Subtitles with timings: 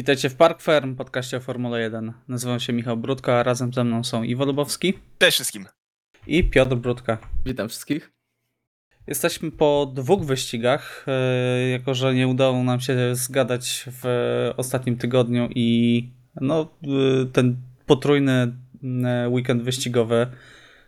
[0.00, 2.12] Witajcie w Park Firm, podcaście o Formule 1.
[2.28, 5.66] Nazywam się Michał Brudka, a razem ze mną są Iwo Lubowski Cześć wszystkim.
[6.26, 7.18] i Piotr Brudka.
[7.46, 8.12] Witam wszystkich.
[9.06, 14.04] Jesteśmy po dwóch wyścigach, e, jako że nie udało nam się zgadać w
[14.56, 16.08] ostatnim tygodniu i
[16.40, 18.56] no, e, ten potrójny
[19.04, 20.26] e, weekend wyścigowy,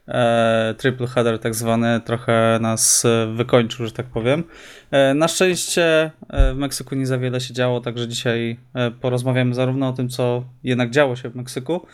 [0.09, 4.45] e, triple header tak zwany, trochę nas e, wykończył, że tak powiem.
[4.91, 9.55] E, Na szczęście e, w Meksyku nie za wiele się działo, także dzisiaj e, porozmawiamy
[9.55, 11.87] zarówno o tym, co jednak działo się w Meksyku,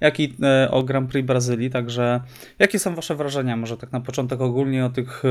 [0.00, 0.36] jak i
[0.70, 1.70] o Grand Prix Brazylii.
[1.70, 2.20] Także
[2.58, 3.56] jakie są Wasze wrażenia?
[3.56, 5.22] Może tak na początek ogólnie o tych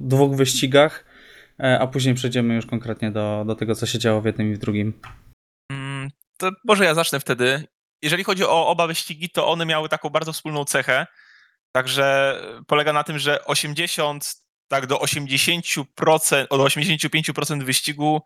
[0.00, 1.04] dwóch wyścigach,
[1.80, 4.58] a później przejdziemy już konkretnie do, do tego, co się działo w jednym i w
[4.58, 4.92] drugim.
[5.72, 7.64] Mm, To może ja zacznę wtedy.
[8.02, 11.06] Jeżeli chodzi o oba wyścigi, to one miały taką bardzo wspólną cechę.
[11.74, 14.34] Także polega na tym, że 80
[14.68, 18.22] tak do 80%, od 85% wyścigu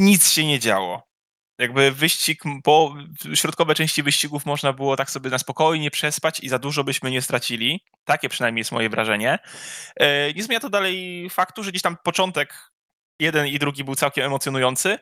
[0.00, 1.12] nic się nie działo.
[1.58, 2.94] Jakby wyścig, po
[3.34, 7.22] środkowe części wyścigów można było tak sobie na spokojnie przespać i za dużo byśmy nie
[7.22, 7.84] stracili.
[8.04, 9.38] Takie przynajmniej jest moje wrażenie.
[9.96, 12.72] E, Nie zmienia to dalej faktu, że gdzieś tam początek
[13.20, 14.98] jeden i drugi był całkiem emocjonujący.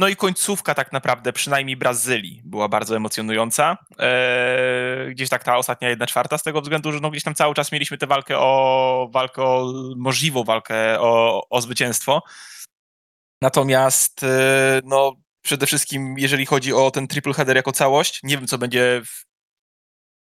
[0.00, 3.76] No i końcówka tak naprawdę, przynajmniej Brazylii, była bardzo emocjonująca.
[3.98, 7.54] Eee, gdzieś tak ta ostatnia jedna czwarta, z tego względu, że no gdzieś tam cały
[7.54, 12.22] czas mieliśmy tę walkę o, walkę o możliwą walkę o, o zwycięstwo.
[13.42, 15.12] Natomiast e, no
[15.42, 19.29] przede wszystkim, jeżeli chodzi o ten triple header jako całość, nie wiem co będzie w,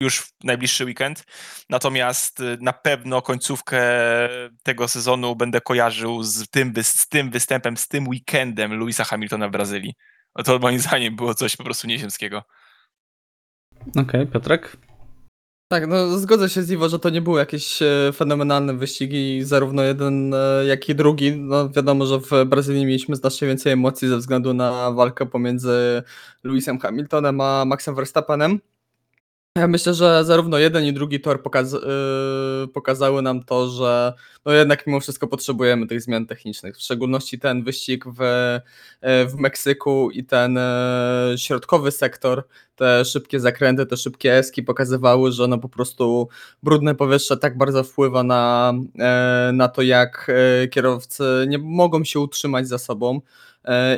[0.03, 1.25] już w najbliższy weekend,
[1.69, 3.81] natomiast e, na pewno końcówkę
[4.63, 9.51] tego sezonu będę kojarzył z tym, z tym występem, z tym weekendem Louisa Hamiltona w
[9.51, 9.93] Brazylii.
[10.35, 12.43] No to moim zdaniem było coś po prostu nieziemskiego.
[13.95, 14.77] Okej, Piotrek?
[15.73, 19.83] Tak, no zgodzę się z Iwo, że to nie były jakieś e, fenomenalne wyścigi, zarówno
[19.83, 21.31] jeden, e, jak i drugi.
[21.37, 26.03] No wiadomo, że w Brazylii mieliśmy znacznie więcej emocji ze względu na walkę pomiędzy
[26.43, 28.59] Lewisem Hamiltonem a Maxem Verstappenem.
[29.57, 34.13] Ja myślę, że zarówno jeden i drugi tor yy, pokazały nam to, że
[34.45, 36.77] no jednak mimo wszystko potrzebujemy tych zmian technicznych.
[36.77, 42.43] W szczególności ten wyścig w, e, w Meksyku i ten e, środkowy sektor,
[42.75, 46.27] te szybkie zakręty, te szybkie eski pokazywały, że no po prostu
[46.63, 50.31] brudne powietrze tak bardzo wpływa na, e, na to, jak
[50.71, 53.21] kierowcy nie mogą się utrzymać za sobą.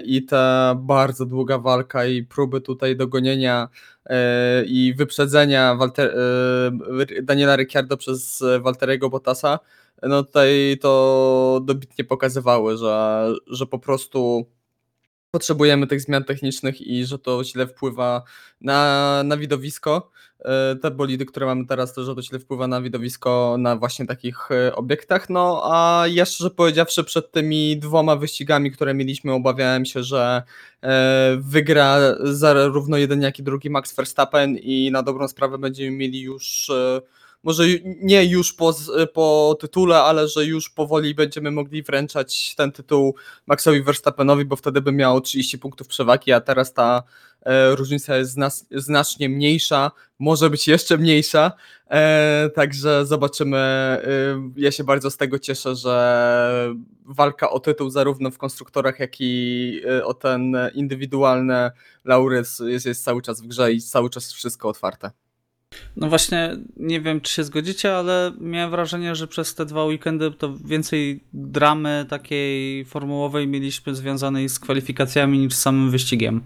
[0.04, 3.70] I ta bardzo długa walka i próby tutaj dogonienia
[4.66, 6.16] i wyprzedzenia Walter,
[7.20, 9.60] e, Daniela Ricciardo przez Walteriego Bottasa,
[10.04, 14.46] no tutaj to dobitnie pokazywały, że, że po prostu
[15.32, 18.24] potrzebujemy tych zmian technicznych i że to źle wpływa
[18.62, 20.12] na, na widowisko.
[20.40, 24.06] E, Te bolidy, które mamy teraz, to że to źle wpływa na widowisko na właśnie
[24.06, 25.30] takich e, obiektach.
[25.30, 30.44] No a ja szczerze powiedziawszy, przed tymi dwoma wyścigami, które mieliśmy, obawiałem się, że
[30.82, 36.22] e, wygra zarówno jeden, jak i drugi Max Verstappen i na dobrą sprawę będziemy mieli
[36.22, 36.72] już.
[37.46, 38.76] Może nie już po,
[39.14, 43.16] po tytule, ale że już powoli będziemy mogli wręczać ten tytuł
[43.48, 47.04] Maxowi Verstappenowi, bo wtedy by miał 30 punktów przewagi, a teraz ta
[47.42, 48.38] e, różnica jest
[48.72, 51.52] znacznie mniejsza, może być jeszcze mniejsza,
[51.88, 53.58] e, także zobaczymy.
[53.58, 54.02] E,
[54.56, 56.76] ja się bardzo z tego cieszę, że
[57.06, 61.72] walka o tytuł zarówno w konstruktorach, jak i o ten indywidualny
[62.06, 65.25] laurys jest, jest cały czas w grze i cały czas wszystko otwarte.
[65.98, 70.32] No właśnie, nie wiem czy się zgodzicie, ale miałem wrażenie, że przez te dwa weekendy
[70.32, 76.42] to więcej dramy takiej formułowej mieliśmy związanej z kwalifikacjami niż z samym wyścigiem.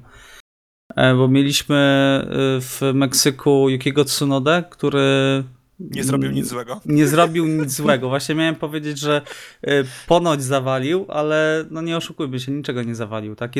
[0.95, 2.27] E, Bo mieliśmy e,
[2.61, 5.43] w Meksyku Yukiego Tsunodę, który
[5.79, 6.81] Nie zrobił nic złego.
[6.85, 8.09] nie zrobił nic złego.
[8.09, 9.21] Właśnie miałem powiedzieć, że
[9.67, 13.35] y, ponoć zawalił, ale no nie oszukujmy się, niczego nie zawalił.
[13.35, 13.51] Tak?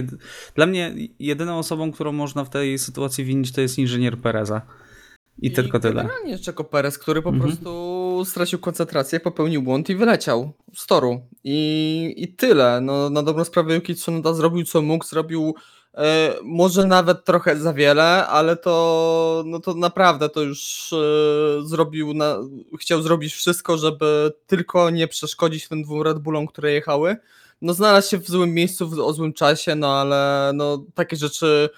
[0.56, 4.62] Dla mnie jedyną osobą, którą można w tej sytuacji winić, to jest inżynier Pereza.
[5.42, 5.94] I, tylko tyle.
[6.02, 7.50] Generalnie Checo Perez, który po Mhm.
[7.50, 11.22] prostu stracił koncentrację, popełnił błąd i wyleciał z toru.
[11.44, 12.82] I, i tyle.
[12.82, 15.56] No, na dobrą sprawę Yuki Tsunoda zrobił co mógł, zrobił
[15.98, 22.14] e, może nawet trochę za wiele, ale to, no to naprawdę to już e, zrobił,
[22.14, 22.38] na,
[22.80, 27.18] chciał zrobić wszystko, żeby tylko nie przeszkodzić tym dwóm Red Bullom, które jechały.
[27.62, 31.70] No znalazł się w złym miejscu, w, o złym czasie, no ale no, takie rzeczy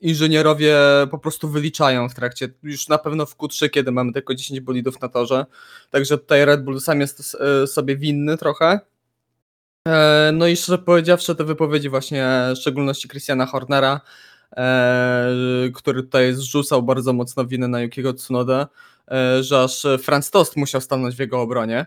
[0.00, 0.76] inżynierowie
[1.10, 5.00] po prostu wyliczają w trakcie, już na pewno w Q3, kiedy mamy tylko 10 bolidów
[5.00, 5.46] na torze.
[5.90, 8.80] Także tutaj Red Bull sam jest e, sobie winny trochę.
[9.88, 14.00] E, No i szczerze powiedziawszy, te wypowiedzi właśnie, w szczególności Christiana Hornera,
[14.56, 15.30] e,
[15.74, 18.66] który tutaj zrzucał bardzo mocno winę na Yukiego Tsunodę,
[19.40, 21.86] że aż Franz Tost musiał stanąć w jego obronie.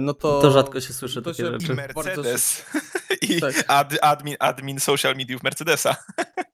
[0.00, 1.74] No to, To rzadko się słyszy to takie się I rzeczy.
[1.74, 2.64] bardzo Mercedes.
[3.30, 3.64] I Tak.
[3.68, 5.96] ad, admin, admin social mediów Mercedesa.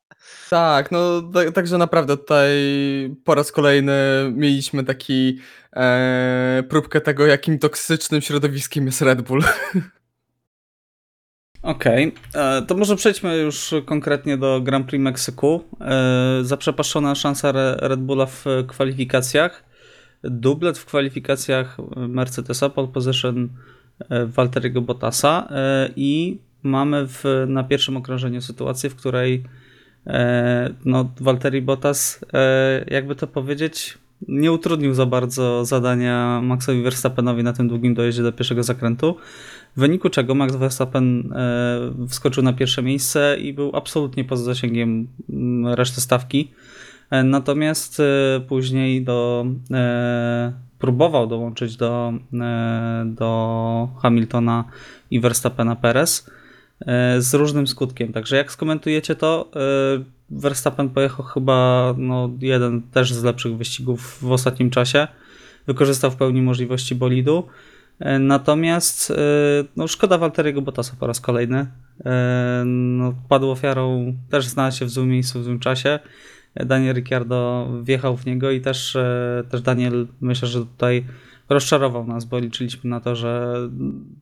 [0.50, 2.50] Tak, no ta, także naprawdę tutaj
[3.24, 3.92] po raz kolejny
[4.34, 5.38] mieliśmy taki
[5.76, 9.42] e, próbkę tego, jakim toksycznym środowiskiem jest Red Bull.
[11.62, 12.66] Okej, okay.
[12.66, 15.64] to może przejdźmy już konkretnie do Grand Prix Meksyku.
[15.80, 19.64] E, zaprzepaszczona szansa Red Bulla w kwalifikacjach.
[20.22, 23.48] Dublet w kwalifikacjach Mercedesa, pole position
[24.08, 29.44] e, Walteriego Bottasa e, i mamy w, na pierwszym okrążeniu sytuację, w której
[30.84, 32.24] no, Walteri Bottas,
[32.90, 38.32] jakby to powiedzieć, nie utrudnił za bardzo zadania Maxowi Verstappenowi na tym długim dojeździe do
[38.32, 39.16] pierwszego zakrętu,
[39.76, 45.08] w wyniku czego Max Verstappen e, wskoczył na pierwsze miejsce i był absolutnie poza zasięgiem
[45.30, 46.50] mm, reszty stawki.
[47.10, 49.46] E, natomiast e, później do,
[50.78, 52.12] próbował dołączyć do,
[53.04, 54.64] do Hamiltona
[55.10, 56.30] i Verstappena Perez
[57.18, 58.12] z różnym skutkiem.
[58.12, 59.50] Także jak skomentujecie to,
[60.30, 65.08] Verstappen pojechał chyba no, jeden też z lepszych wyścigów w ostatnim czasie.
[65.66, 67.46] Wykorzystał w pełni możliwości bolidu.
[68.00, 69.14] E, natomiast e,
[69.76, 71.66] no, szkoda Walteriego Bottasa po raz kolejny.
[72.04, 75.98] E, no, padł ofiarą, też znalazł się w złym miejscu w złym czasie.
[76.54, 78.96] Daniel Ricciardo wjechał w niego i też,
[79.50, 81.04] też Daniel myślę, że tutaj
[81.48, 83.54] rozczarował nas, bo liczyliśmy na to, że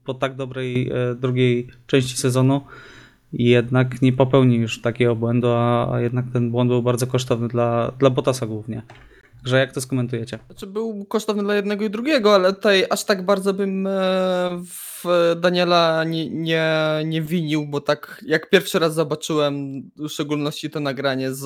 [0.05, 0.91] po tak dobrej
[1.21, 2.61] drugiej części sezonu
[3.33, 8.11] jednak nie popełni już takiego błędu, a, jednak ten błąd był bardzo kosztowny dla, dla
[8.11, 8.83] Bottasa głównie.
[9.45, 10.39] Że jak to skomentujecie?
[10.47, 13.91] Znaczy był kosztowny dla jednego i drugiego, ale tutaj aż tak bardzo bym e,
[14.67, 14.96] w
[15.37, 16.73] Daniela nie, nie,
[17.05, 21.45] nie winił, bo tak jak pierwszy raz zobaczyłem w szczególności to nagranie z,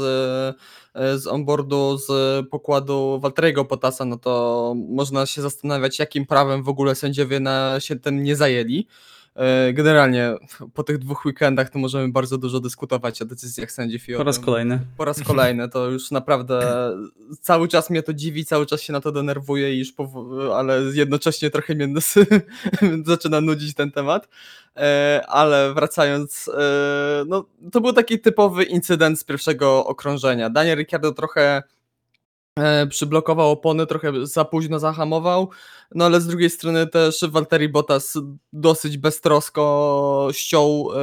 [0.94, 2.08] e, z onboardu, z
[2.48, 7.96] pokładu Walteriego Potasa, no to można się zastanawiać jakim prawem w ogóle sędziowie na, się
[7.96, 8.86] tym nie zajęli.
[9.40, 10.34] E, generalnie
[10.75, 14.08] po tych dwóch weekendach to możemy bardzo dużo dyskutować o decyzjach sędziów.
[14.08, 14.81] I po raz kolejny.
[14.96, 16.60] Po raz kolejny, to już naprawdę
[17.40, 19.92] cały czas mnie to dziwi, cały czas się na to denerwuję, już
[20.54, 21.88] ale jednocześnie trochę mnie
[23.06, 24.28] zaczyna nudzić ten temat.
[24.76, 30.50] E, ale wracając, e, no, to był taki typowy incydent z pierwszego okrążenia.
[30.50, 31.62] Daniel Ricciardo trochę
[32.90, 35.50] przyblokował opony, trochę za późno zahamował,
[35.94, 38.18] no ale z drugiej strony też Walteri Bottas
[38.52, 40.96] dosyć beztrosko ściął e,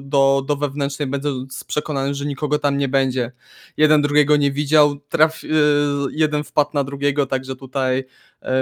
[0.00, 3.32] do, do wewnętrznej, będąc przekonany, że nikogo tam nie będzie.
[3.76, 5.48] Jeden drugiego nie widział, traf, e,
[6.10, 8.04] jeden wpadł na drugiego, także tutaj e,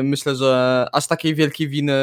[0.02, 1.94] myślę, że aż takiej wielkiej winy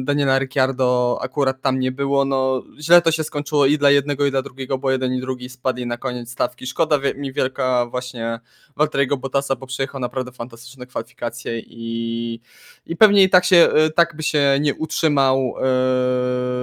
[0.00, 2.24] Daniela Ricciardo akurat tam nie było.
[2.24, 5.48] No, źle to się skończyło i dla jednego, i dla drugiego, bo jeden i drugi
[5.48, 6.66] spadli na koniec stawki.
[6.66, 8.40] Szkoda mi wielka właśnie
[8.76, 12.40] Walteriego Bottasa, bo przejechał naprawdę fantastyczne kwalifikacje i
[12.86, 15.54] i, pewnie i tak, się, y, tak by się nie utrzymał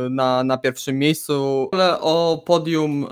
[0.09, 3.07] na, na pierwszym miejscu, ale o podium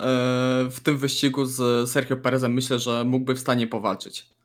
[0.72, 4.36] w tym wyścigu z Sergio Perezem myślę, że mógłby w stanie powalczyć.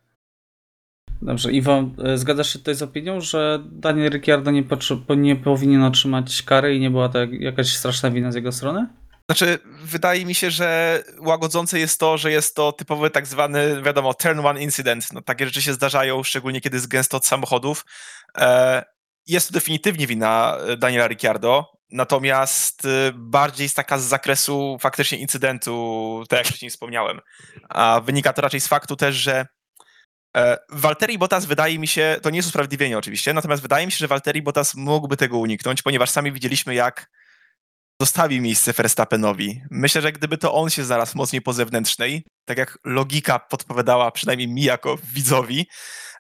[1.22, 1.84] Dobrze, Iwo,
[2.14, 4.64] zgadzasz się tutaj z opinią, że Daniel Ricciardo nie,
[5.17, 8.87] nie powinien otrzymać kary i nie była to jakaś straszna wina z jego strony?
[9.31, 14.14] Znaczy, wydaje mi się, że łagodzące jest to, że jest to typowy tak zwany, wiadomo,
[14.14, 15.12] turn one incident.
[15.12, 17.85] No, takie rzeczy się zdarzają, szczególnie kiedy jest gęsto od samochodów.
[18.38, 18.85] E,
[19.26, 25.18] jest to definitywnie wina e, Daniela Ricciardo, natomiast e, bardziej jest taka z zakresu faktycznie
[25.18, 27.21] incydentu, tak jak wcześniej wspomniałem.
[27.68, 29.47] A wynika to raczej z faktu też, że
[30.70, 34.08] Walteri Bottas wydaje mi się, to nie jest usprawiedliwienie oczywiście, natomiast wydaje mi się, że
[34.08, 37.10] Walteri Bottas mógłby tego uniknąć, ponieważ sami widzieliśmy, jak
[38.00, 39.62] zostawi miejsce Verstappenowi.
[39.70, 44.49] Myślę, że gdyby to on się znalazł mocniej po zewnętrznej, tak jak logika podpowiadała przynajmniej
[44.49, 45.66] mi jako widzowi,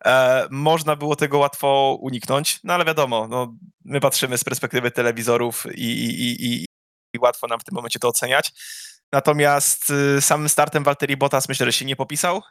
[0.04, 5.66] e, można było tego łatwo uniknąć, no ale wiadomo, no, my patrzymy z perspektywy telewizorów
[5.74, 6.64] i, i, i,
[7.14, 8.52] i łatwo nam w tym momencie to oceniać.
[9.12, 12.42] Natomiast y, samym startem Valtteri Bottas myślę, że się nie popisał,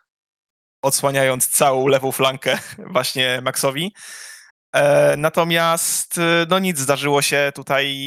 [0.82, 2.58] odsłaniając całą lewą flankę
[2.94, 3.94] właśnie Maxowi.
[4.74, 7.98] E, natomiast e, no nic, zdarzyło się tutaj,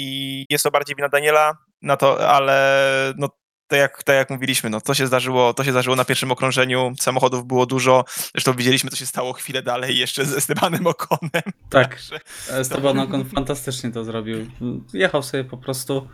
[0.50, 1.52] jest to bardziej wina Daniela,
[1.82, 3.28] na to, ale no
[3.72, 6.92] tak jak, tak jak mówiliśmy, no to się zdarzyło, to się zdarzyło na pierwszym okrążeniu,
[7.00, 11.42] samochodów było dużo, zresztą widzieliśmy, co się stało chwilę dalej jeszcze ze Estebanem Okonem.
[11.70, 11.98] Tak,
[12.50, 14.46] Esteban Okon fantastycznie to zrobił.
[14.92, 16.08] Jechał sobie po prostu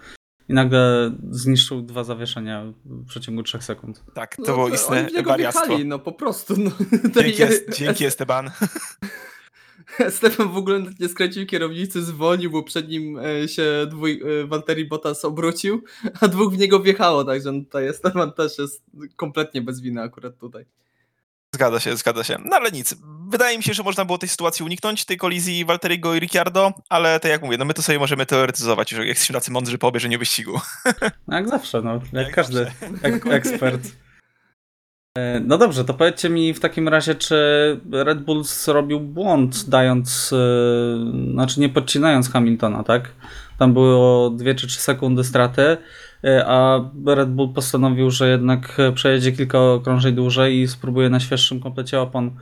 [0.49, 4.05] i nagle zniszczył dwa zawieszenia w przeciągu trzech sekund.
[4.14, 5.78] Tak, to no, było istne wariactwo.
[5.85, 6.55] No po prostu.
[6.57, 6.71] No.
[7.23, 7.43] Dzięki,
[7.78, 8.50] dzięki Esteban.
[10.11, 14.85] Stefan w ogóle nie skręcił kierownicy, zwolnił, bo przed nim e, się dwój, e, Walteri
[14.85, 15.85] Bottas obrócił,
[16.21, 18.85] a dwóch w niego wjechało, także no tutaj Stefan też jest
[19.17, 20.64] kompletnie bez winy akurat tutaj.
[21.55, 22.37] Zgadza się, zgadza się.
[22.45, 22.97] No ale nic.
[23.31, 27.21] Wydaje mi się, że można było tej sytuacji uniknąć, tej kolizji Walteriego i Ricciardo, ale
[27.21, 30.19] tak jak mówię, no my to sobie możemy teoretyzować, że jesteśmy tacy mądrzy po obejrzeniu
[30.19, 30.61] wyścigu.
[31.29, 31.95] No jak zawsze, no.
[31.95, 32.67] Jak, jak każdy
[33.03, 33.81] jak ekspert.
[35.19, 37.37] E, No dobrze, to powiedzcie mi w takim razie, czy
[37.93, 43.13] Red Bull zrobił błąd, dając, e, znaczy nie podcinając Hamiltona, tak?
[43.59, 45.77] Tam było 2 czy 3 sekundy straty,
[46.25, 51.61] e, a Red Bull postanowił, że jednak przejedzie kilka okrążeń dłużej i spróbuje na świeższym
[51.61, 52.37] komplecie opon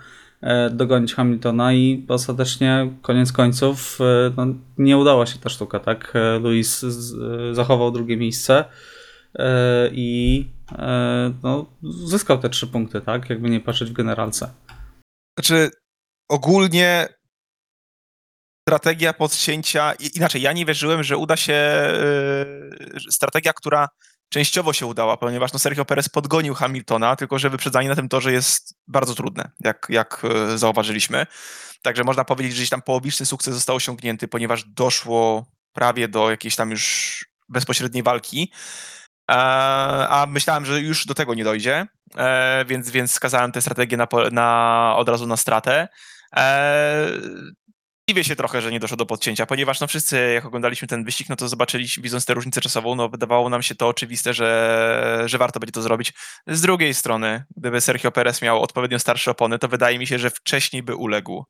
[0.71, 4.47] dogonić Hamiltona i ostatecznie koniec końców e, no,
[4.79, 6.13] nie udała się ta sztuka, tak?
[6.15, 8.65] E, Lewis e, zachował drugie miejsce
[9.35, 13.31] e, i e, no, zyskał te trzy punkty, tak?
[13.31, 14.51] Jakby nie patrzeć w generalce.
[15.39, 15.71] Znaczy,
[16.29, 17.09] ogólnie
[18.69, 21.57] strategia podcięcia, inaczej, ja nie wierzyłem, że uda się
[23.11, 23.89] strategia, która
[24.29, 28.33] częściowo się udała, ponieważ no Sergio Perez podgonił Hamiltona, tylko że wyprzedzanie na tym torze
[28.33, 31.27] jest bardzo trudne, jak, jak yy, zauważyliśmy.
[31.83, 36.57] Także można powiedzieć, że gdzieś tam połowiczny sukces został osiągnięty, ponieważ doszło prawie do jakiejś
[36.57, 38.53] tam już bezpośredniej walki.
[39.31, 39.35] E,
[40.09, 44.07] a myślałem, że już do tego nie dojdzie, e, więc, więc skazałem tę strategię na,
[44.33, 45.89] na, od razu na stratę.
[48.11, 51.29] Dziwię się trochę, że nie doszło do podcięcia, ponieważ no wszyscy, jak oglądaliśmy ten wyścig,
[51.29, 55.39] no to zobaczyliśmy, widząc tę różnicę czasową, no wydawało nam się to oczywiste, że, że
[55.39, 56.13] warto będzie to zrobić.
[56.47, 60.31] Z drugiej strony, gdyby Sergio Perez miał odpowiednio starsze opony, to wydaje mi się, że
[60.31, 61.45] wcześniej by uległ.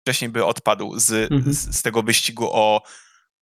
[0.00, 1.54] Wcześniej by odpadł z, Mhm.
[1.54, 2.82] z, z tego wyścigu o,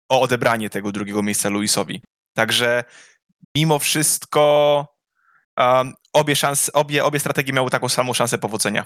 [0.09, 2.01] o odebranie tego drugiego miejsca Luisowi.
[2.35, 2.83] Także
[3.55, 4.85] mimo wszystko
[5.57, 8.83] um, obie, szans, obie, obie strategie miały taką samą szansę powodzenia.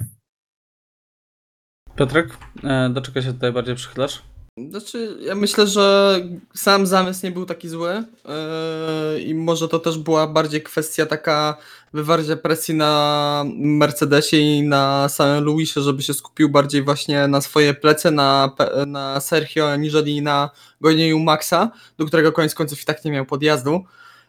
[2.01, 4.21] Piotrek, e, do czego się tutaj bardziej przychylasz?
[4.69, 6.19] Znaczy, ja myślę, że
[6.53, 8.03] sam zamysł nie był taki zły
[9.13, 11.57] yy, i może to też była bardziej kwestia taka
[11.93, 17.73] wywarcia presji na Mercedesie i na samym Lewisie, żeby się skupił bardziej właśnie na swoje
[17.73, 18.51] plecy, na,
[18.87, 20.49] na Sergio, aniżeli na
[20.81, 23.83] gonieniu Maxa, do którego koniec końców i tak nie miał podjazdu.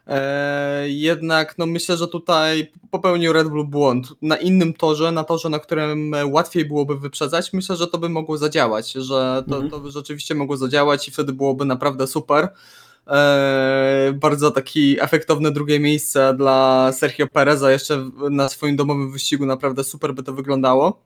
[0.07, 4.09] E, jednak no myślę, że tutaj popełnił Red Bull błąd.
[4.23, 8.39] Na innym torze, na torze, na którym łatwiej byłoby wyprzedzać, myślę, że to by mogło
[8.39, 9.71] zadziałać, że to, Mhm.
[9.71, 12.49] to by rzeczywiście mogło zadziałać i wtedy byłoby naprawdę super.
[13.07, 19.85] E, bardzo taki efektowne drugie miejsce dla Sergio Pereza jeszcze na swoim domowym wyścigu naprawdę
[19.85, 21.03] super by to wyglądało.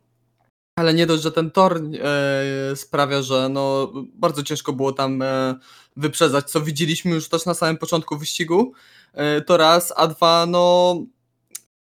[0.79, 5.23] Ale nie dość, że ten tor e, sprawia, że no, bardzo ciężko było tam
[5.97, 8.73] wyprzedzać, co widzieliśmy już też na samym początku wyścigu.
[9.13, 10.97] E, to raz, a dwa, no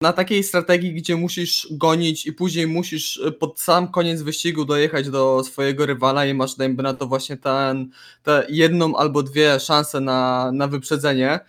[0.02, 5.10] na takiej strategii, gdzie musisz gonić i później musisz e, pod sam koniec wyścigu dojechać
[5.10, 7.90] do swojego rywala i masz dajmy na to właśnie ten,
[8.24, 11.40] tę jedną albo dwie szanse na, na wyprzedzenie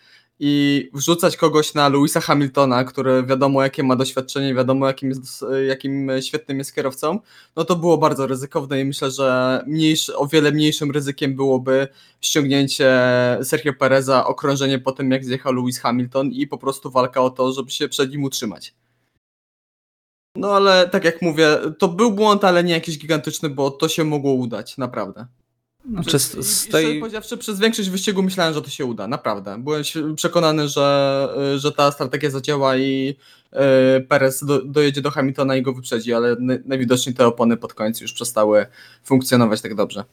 [0.44, 6.10] i wrzucać kogoś na Louisa Hamiltona, który wiadomo jakie ma doświadczenie, wiadomo jakim, jest, jakim
[6.20, 7.18] świetnym jest kierowcą,
[7.56, 11.88] no to było bardzo ryzykowne i myślę, że mniejszy, o wiele mniejszym ryzykiem byłoby
[12.20, 12.90] ściągnięcie
[13.42, 17.52] Sergio Pereza, okrążenie po tym jak zjechał Lewis Hamilton i po prostu walka o to,
[17.52, 18.74] żeby się przed nim utrzymać.
[20.36, 24.04] No ale tak jak mówię, to był błąd, ale nie jakiś gigantyczny, bo to się
[24.04, 25.26] mogło udać, naprawdę.
[25.90, 27.00] Znaczy, Przez, z, z tej...
[27.00, 29.58] powiedziawszy, przez większość wyścigu myślałem, że to się uda, naprawdę.
[29.58, 29.82] Byłem
[30.16, 33.16] przekonany, że, y, że ta strategia zadziała i
[33.98, 38.00] y, Perez do, dojedzie do Hamiltona i go wyprzedzi, ale najwidoczniej te opony pod koniec
[38.00, 38.66] już przestały
[39.04, 40.04] funkcjonować tak dobrze.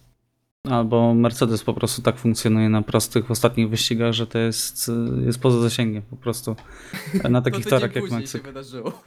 [0.63, 5.39] Albo Mercedes po prostu tak funkcjonuje na prostych ostatnich wyścigach, że to jest, y, jest
[5.39, 6.55] poza zasięgiem po prostu.
[7.29, 8.41] Na takich to torach jak Meksyk.
[8.41, 8.93] się wydarzyło.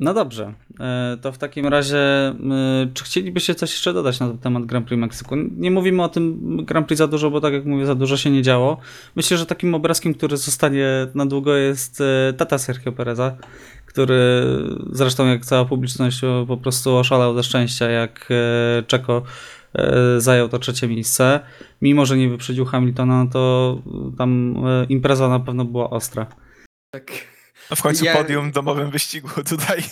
[0.00, 2.34] No dobrze, e, to w takim razie, e,
[2.94, 5.36] czy chcielibyście coś jeszcze dodać na temat Grand Prix Meksyku?
[5.36, 8.30] Nie mówimy o tym Grand Prix za dużo, bo tak jak mówię, za dużo się
[8.30, 8.76] nie działo.
[9.16, 13.36] Myślę, że takim obrazkiem, który zostanie na długo jest e, tata Sergio Pereza,
[13.86, 14.42] który
[14.92, 18.28] zresztą jak cała publiczność po prostu oszalał ze szczęścia, jak
[18.86, 19.22] Czeko
[20.18, 21.40] zajął to trzecie miejsce.
[21.82, 23.82] Mimo, że nie wyprzedził Hamiltona, to
[24.18, 24.56] tam
[24.88, 26.26] impreza na pewno była ostra.
[26.90, 27.29] Tak.
[27.70, 29.82] No w końcu Ja- podium w domowym wyścigu tutaj.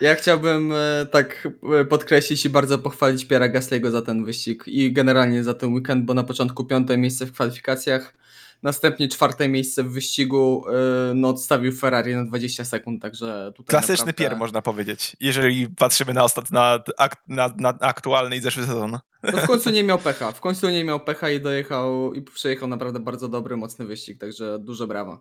[0.00, 1.48] Ja chciałbym e, tak
[1.80, 6.04] e, podkreślić i bardzo pochwalić Piera Gasly'ego za ten wyścig i generalnie za ten weekend,
[6.04, 8.14] bo na początku piąte miejsce w kwalifikacjach,
[8.62, 14.06] następnie czwarte miejsce w wyścigu, e, no odstawił Ferrari na 20 sekund, także tutaj Klasyczny
[14.06, 14.12] naprawdę...
[14.12, 16.50] pier, można powiedzieć, jeżeli patrzymy na, ostat...
[16.50, 17.16] na, ak...
[17.28, 18.98] na, na aktualny i zeszły sezon.
[19.22, 22.68] No w końcu nie miał pecha, w końcu nie miał pecha i dojechał i przejechał
[22.68, 25.20] naprawdę bardzo dobry, mocny wyścig, także duże brawa.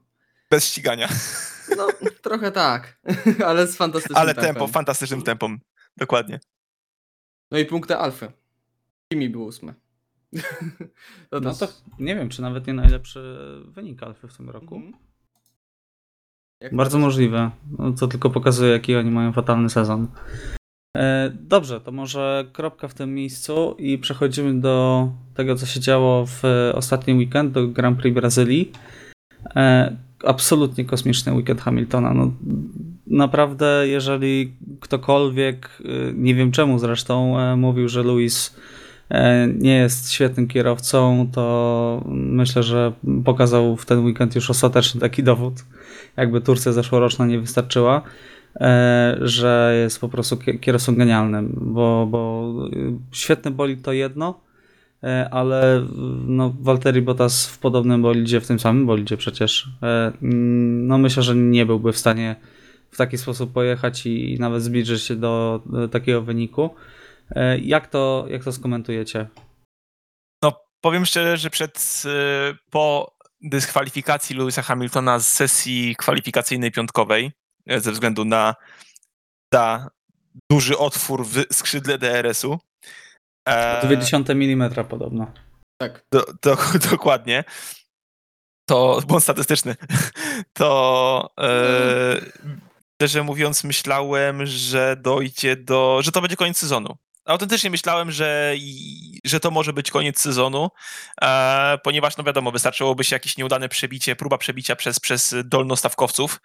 [0.52, 1.10] Bez ścigania.
[1.78, 1.88] No,
[2.22, 3.00] trochę tak,
[3.48, 4.54] ale z fantastycznym Ale tempem.
[4.54, 5.60] tempo, fantastycznym tempem.
[5.98, 6.40] Dokładnie.
[7.52, 8.32] No i punkty Alfy.
[9.12, 9.74] Kimi był ósmy.
[11.30, 11.68] to No to
[12.00, 14.76] nie wiem, czy nawet nie najlepszy wynik Alfy w tym roku.
[14.76, 14.94] Mhm.
[16.62, 17.52] Jak Bardzo możliwe.
[17.80, 20.08] No, co tylko pokazuje, jaki oni mają fatalny sezon.
[20.98, 26.26] E, Dobrze, to może kropka w tym miejscu i przechodzimy do tego, co się działo
[26.26, 28.72] w ostatni weekend, do Grand Prix Brazylii.
[29.56, 32.14] E, absolutnie kosmiczny weekend Hamiltona.
[32.14, 32.32] No,
[33.08, 38.56] naprawdę, jeżeli ktokolwiek, y, nie wiem czemu zresztą, e, mówił, że Lewis
[39.10, 42.92] e, nie jest świetnym kierowcą, to myślę, że
[43.26, 45.54] pokazał w ten weekend już ostateczny taki dowód,
[46.18, 48.02] jakby Turcja zeszłoroczna nie wystarczyła,
[48.56, 54.45] e, że jest po prostu ki- kierowcą genialnym, bo, bo y, świetny bolid to jedno,
[55.32, 55.86] ale y,
[56.28, 61.24] no, Valtteri Bottas w podobnym bolidzie, w tym samym bolidzie przecież, e, mm, no myślę,
[61.24, 62.36] że nie byłby w stanie
[62.92, 66.76] w taki sposób pojechać i nawet zbliżyć się do, do takiego wyniku.
[67.32, 69.28] E, Jak to, jak to skomentujecie?
[70.44, 72.04] No, powiem szczerze, że przed,
[72.70, 77.32] po dyskwalifikacji Lewisa Hamiltona z sesji kwalifikacyjnej piątkowej,
[77.68, 78.56] e, ze względu na,
[79.52, 79.90] na
[80.52, 82.60] duży otwór w skrzydle DRS-u,
[83.46, 85.32] e, 20 mm podobno.
[85.78, 86.06] Tak.
[86.12, 86.58] do, do,
[86.92, 87.44] dokładnie,
[88.66, 89.76] to błąd statystyczny,
[90.54, 92.22] to e,
[93.02, 96.96] szczerze mówiąc myślałem, że dojdzie do, że to będzie koniec sezonu.
[97.26, 98.56] Autentycznie myślałem, że,
[99.26, 100.70] że to może być koniec sezonu,
[101.22, 106.42] e, ponieważ no wiadomo, wystarczyłoby się jakieś nieudane przebicie, próba przebicia przez, przez dolnostawkowców,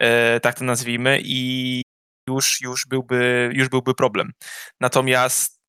[0.00, 1.82] e, tak to nazwijmy i
[2.28, 4.32] już, już, byłby, już byłby problem.
[4.80, 5.63] Natomiast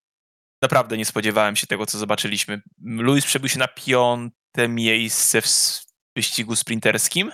[0.66, 2.62] naprawdę nie spodziewałem się tego, co zobaczyliśmy.
[2.82, 5.48] Luis przebił się na piąte miejsce w
[6.16, 7.32] wyścigu sprinterskim.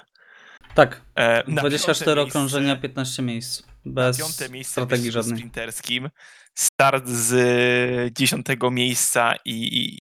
[0.75, 3.63] Tak, E, na 24 piąte okrążenia, miejsce- 15 miejsc.
[3.85, 5.37] Bez piąte miejsce w strategii żadnej.
[5.37, 6.09] sprinterskim.
[6.57, 9.99] Start z dziesiątego miejsca i, i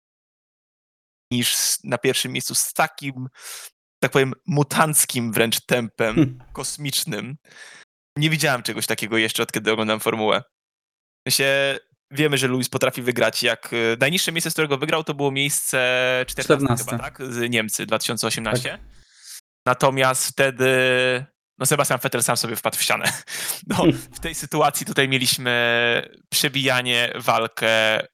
[1.31, 3.27] niż na pierwszym miejscu z takim,
[3.99, 6.43] tak powiem, mutanckim wręcz tempem, Hm.
[6.53, 7.37] kosmicznym.
[8.17, 10.43] Nie widziałem czegoś takiego jeszcze od kiedy oglądam formułę.
[11.27, 11.79] Sensie,
[12.13, 13.43] wiemy, że Luis potrafi wygrać.
[13.43, 15.77] Jak e, najniższe miejsce, z którego wygrał, to było miejsce
[16.27, 16.85] 14, 14.
[16.85, 17.17] chyba, tak?
[17.33, 18.79] Z Niemcy 2018.
[19.65, 20.67] Natomiast wtedy
[21.59, 23.05] no Sebastian Vettel sam sobie wpadł w ścianę.
[23.67, 28.07] No, w tej sytuacji tutaj mieliśmy przebijanie, walkę,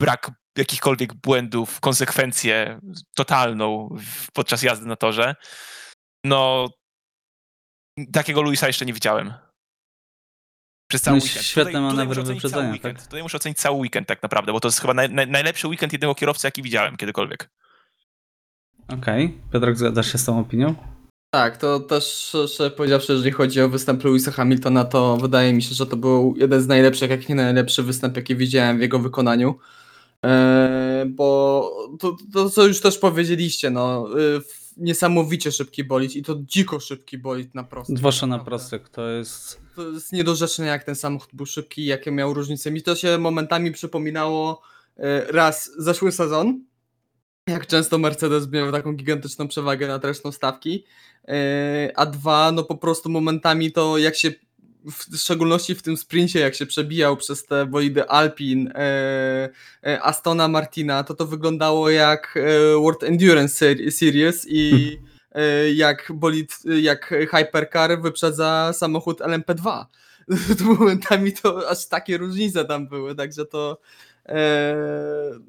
[0.00, 2.80] brak jakichkolwiek błędów, konsekwencję
[3.14, 3.96] totalną
[4.32, 5.34] podczas jazdy na torze.
[6.24, 6.68] No,
[8.12, 9.34] takiego Luisa jeszcze nie widziałem.
[10.90, 11.44] Przez cały No weekend.
[11.46, 12.98] świetne tutaj, tutaj manewry muszę ocenić wyprzedzenia, cały weekend.
[12.98, 13.06] tak?
[13.06, 15.92] Tutaj muszę ocenić cały weekend tak naprawdę, bo to jest chyba naj, naj, najlepszy weekend
[15.92, 17.50] jednego kierowcy, jaki widziałem kiedykolwiek.
[18.88, 20.74] Okej, Piotrek, zgadzasz się z tą opinią?
[21.30, 22.04] Tak, to też
[22.48, 26.34] szczerze powiedziawszy, jeżeli chodzi o występ Lewisa Hamiltona, to wydaje mi się, że to był
[26.36, 29.58] jeden z najlepszych, jak nie najlepszy występ, jaki widziałem w jego wykonaniu.
[30.22, 34.40] Eee, bo to, to, co już też powiedzieliście, no, y,
[34.76, 37.98] niesamowicie szybki bolid i to dziko szybki bolid na prostych.
[37.98, 38.50] Zwłaszcza na naprawdę.
[38.50, 39.60] prostych, to jest...
[39.80, 42.70] To jest niedorzeczne, jak ten samochód był szybki, jakie miał różnice.
[42.70, 44.62] Mi to się momentami przypominało
[44.96, 46.64] e, raz zeszły sezon,
[47.46, 50.84] jak często Mercedes miał taką gigantyczną przewagę nad resztą stawki,
[51.28, 54.32] e, a dwa, no po prostu momentami to jak się,
[54.84, 59.50] w szczególności w tym sprincie, jak się przebijał przez te bolidy Alpin, e,
[60.02, 62.38] Astona Martina, to to wyglądało jak
[62.82, 64.72] World Endurance Ser- Series i
[65.06, 65.09] e,
[65.74, 69.84] jak bolid, jak Hypercar wyprzedza samochód LMP2.
[70.58, 73.80] To momentami to aż takie różnice tam były, także to
[74.28, 74.76] e,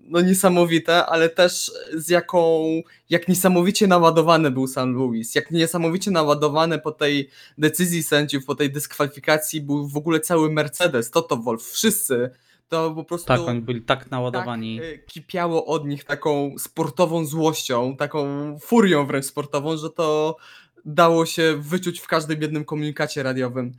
[0.04, 2.64] no niesamowite, ale też z jaką,
[3.10, 8.72] jak niesamowicie naładowany był sam Lewis, jak niesamowicie naładowany po tej decyzji sędziów, po tej
[8.72, 12.30] dyskwalifikacji był w ogóle cały Mercedes, Toto Wolff, wszyscy,
[12.72, 14.78] to po prostu Tak, oni byli tak naładowani.
[14.78, 18.26] tak, e, kipiało od nich taką sportową złością, taką
[18.60, 20.38] furią wręcz sportową, że to
[20.86, 23.72] dało się wyczuć w każdym jednym komunikacie radiowym.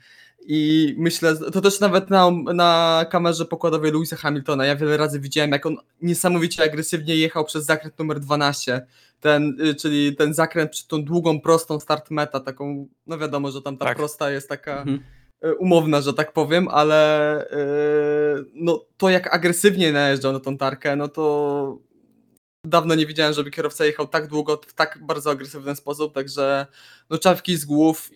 [0.47, 5.51] I myślę, to też nawet na, na kamerze pokładowej Louisa Hamiltona, ja wiele razy widziałem,
[5.51, 8.87] jak on niesamowicie agresywnie jechał przez zakręt numer 12,
[9.21, 13.63] ten, y, czyli ten zakręt przed tą długą, prostą start meta, taką, no wiadomo, że
[13.63, 13.97] tam ta Tak.
[13.97, 15.03] prosta jest taka Mhm.
[15.43, 17.57] E, umowna, że tak powiem, ale e,
[18.55, 21.79] no to jak agresywnie najeżdżał na tą tarkę, no to
[22.67, 26.67] dawno nie widziałem, żeby kierowca jechał tak długo, w tak bardzo agresywny sposób, także
[27.11, 28.11] no czapki z głów,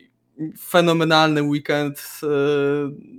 [0.58, 2.26] fenomenalny weekend, e,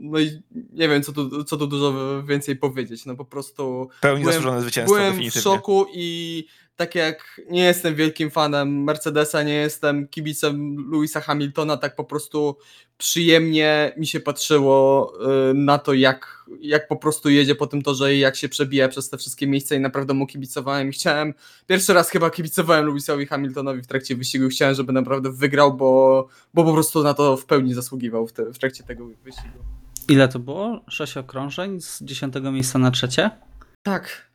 [0.01, 0.41] no i
[0.73, 4.61] nie wiem, co tu, co tu dużo więcej powiedzieć, no po prostu Pełni Byłem- zasłużone
[4.61, 6.45] zwycięstwo, byłem w szoku i
[6.77, 12.57] tak jak nie jestem wielkim fanem Mercedesa, nie jestem kibicem Louisa Hamiltona, tak po prostu
[12.97, 15.13] przyjemnie mi się patrzyło
[15.51, 18.89] y, na to, jak, jak po prostu jedzie po tym torze i jak się przebija
[18.89, 21.33] przez te wszystkie miejsca i naprawdę mu kibicowałem i chciałem,
[21.67, 26.63] pierwszy raz chyba kibicowałem Louisowi Hamiltonowi w trakcie wyścigu chciałem, żeby naprawdę wygrał, bo, bo
[26.63, 29.57] po prostu na to w pełni zasługiwał w, te, w trakcie tego wyścigu.
[30.09, 30.81] Ile to było?
[30.87, 33.29] 6 okrążeń z 10 miejsca na trzecie?
[33.83, 34.26] Tak,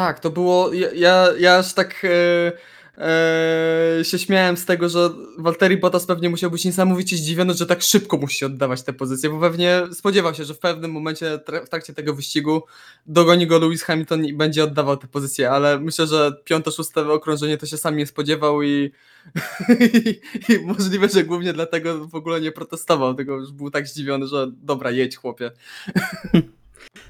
[0.00, 0.72] tak, to było.
[0.94, 2.04] Ja, ja, aż tak.
[2.04, 2.52] E,
[2.98, 7.82] e, się śmiałem z tego, że Walteri Bottas pewnie musiał być niesamowicie zdziwiony, że tak
[7.82, 11.94] szybko musi oddawać te pozycje, bo pewnie spodziewał się, że w pewnym momencie w trakcie
[11.94, 12.62] tego wyścigu
[13.06, 17.58] dogoni go Lewis Hamilton i będzie oddawał te pozycje, ale myślę, że piąte, szóste okrążenie
[17.58, 18.90] to się sam nie spodziewał i,
[19.80, 20.20] i,
[20.52, 24.46] i możliwe, że głównie dlatego w ogóle nie protestował, tylko już był tak zdziwiony, że
[24.62, 25.50] dobra, jedź chłopie.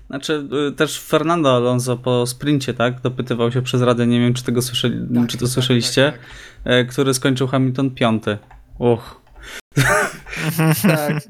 [0.06, 4.44] Znaczy, y, też Fernando Alonso po sprincie, tak, dopytywał się przez radę, nie wiem, czy
[4.44, 4.96] tego słyszeli,
[5.28, 6.20] czy to słyszeliście, Tak,
[6.64, 8.38] e, który skończył Hamilton piąty.
[8.78, 9.20] Uch.
[10.82, 11.22] tak.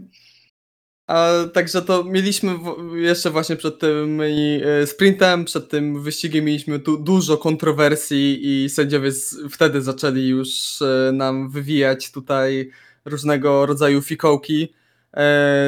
[1.06, 2.58] A, także to mieliśmy
[2.94, 9.10] jeszcze właśnie przed tym e, sprintem, przed tym wyścigiem mieliśmy tu dużo kontrowersji i sędziowie
[9.50, 12.70] wtedy zaczęli już e, nam wywijać tutaj
[13.04, 14.72] różnego rodzaju fikołki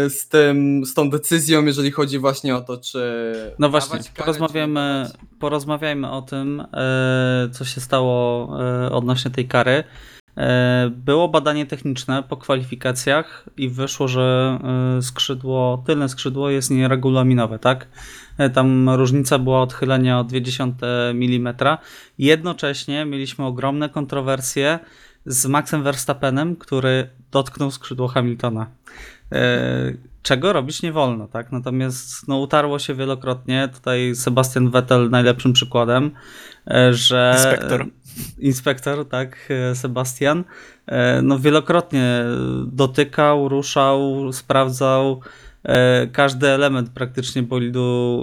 [0.08, 3.32] z, tym, z tą decyzją, jeżeli chodzi właśnie o to, czy.
[3.58, 5.20] No właśnie, karę, czy porozmawiamy, dawać.
[5.38, 9.84] porozmawiajmy o tym, e, co się stało e, odnośnie tej kary.
[10.36, 14.58] E, Było badanie techniczne po kwalifikacjach i wyszło, że
[14.98, 17.88] e, skrzydło, tylne skrzydło jest nieregulaminowe, tak?
[18.38, 21.54] E, Tam różnica była odchylenia o 0,2 mm.
[22.18, 24.78] Jednocześnie mieliśmy ogromne kontrowersje
[25.26, 28.66] z Maxem Verstappenem, który dotknął skrzydło Hamiltona.
[29.32, 31.52] E, Czego robić nie wolno, tak?
[31.52, 33.68] Natomiast no, utarło się wielokrotnie.
[33.74, 36.10] Tutaj Sebastian Vettel najlepszym przykładem,
[36.70, 37.32] e, że.
[37.34, 37.86] Inspektor.
[38.38, 40.44] Inspektor, tak, e, Sebastian.
[41.22, 42.24] No, wielokrotnie
[42.66, 45.20] dotykał, ruszał, sprawdzał
[46.12, 48.22] każdy element praktycznie bolidu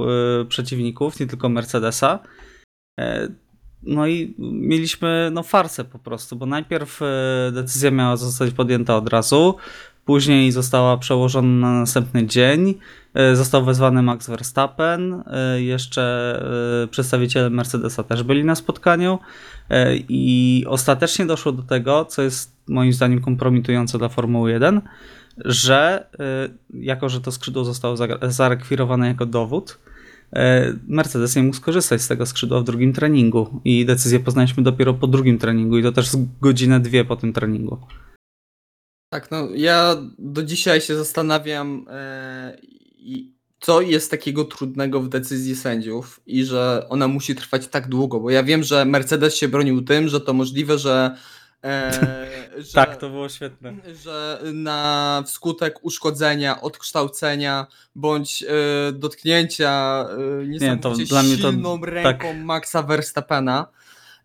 [0.49, 2.19] przeciwników, nie tylko Mercedesa.
[3.83, 9.09] No i mieliśmy no, farsę po prostu, bo najpierw e, decyzja miała zostać podjęta od
[9.09, 9.55] razu,
[10.05, 12.73] później została przełożona na następny dzień.
[13.13, 16.09] E, Został wezwany Max Verstappen, e, jeszcze
[16.91, 19.19] przedstawiciele Mercedesa też byli na spotkaniu
[20.09, 24.81] i ostatecznie doszło do tego, co jest moim zdaniem kompromitujące dla Formuły 1,
[25.45, 26.07] że
[26.73, 29.79] jako, że to skrzydło zostało zarekwirowane jako dowód,
[30.87, 35.07] Mercedes nie mógł skorzystać z tego skrzydła w drugim treningu i decyzję poznaliśmy dopiero po
[35.07, 36.09] drugim treningu i to też
[36.41, 37.77] godzinę, dwie po tym treningu.
[39.13, 42.57] Tak, no ja do dzisiaj się zastanawiam, e,
[43.59, 48.29] co jest takiego trudnego w decyzji sędziów i że ona musi trwać tak długo, bo
[48.29, 51.15] ja wiem, że Mercedes się bronił tym, że to możliwe, że.
[51.63, 51.91] E,
[52.57, 53.73] że Tak, to było świetne.
[54.03, 58.47] że na wskutek uszkodzenia, odkształcenia bądź e,
[58.91, 60.05] dotknięcia
[60.41, 62.37] e, niesamowicie dla mnie to- silną ręką tak.
[62.37, 63.67] Maxa Verstappena,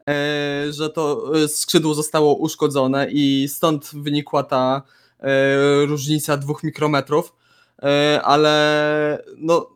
[0.09, 4.83] e, że to e, skrzydło zostało uszkodzone i stąd wynikła ta
[5.21, 7.35] e, różnica dwóch mikrometrów,
[7.83, 9.71] e, ale no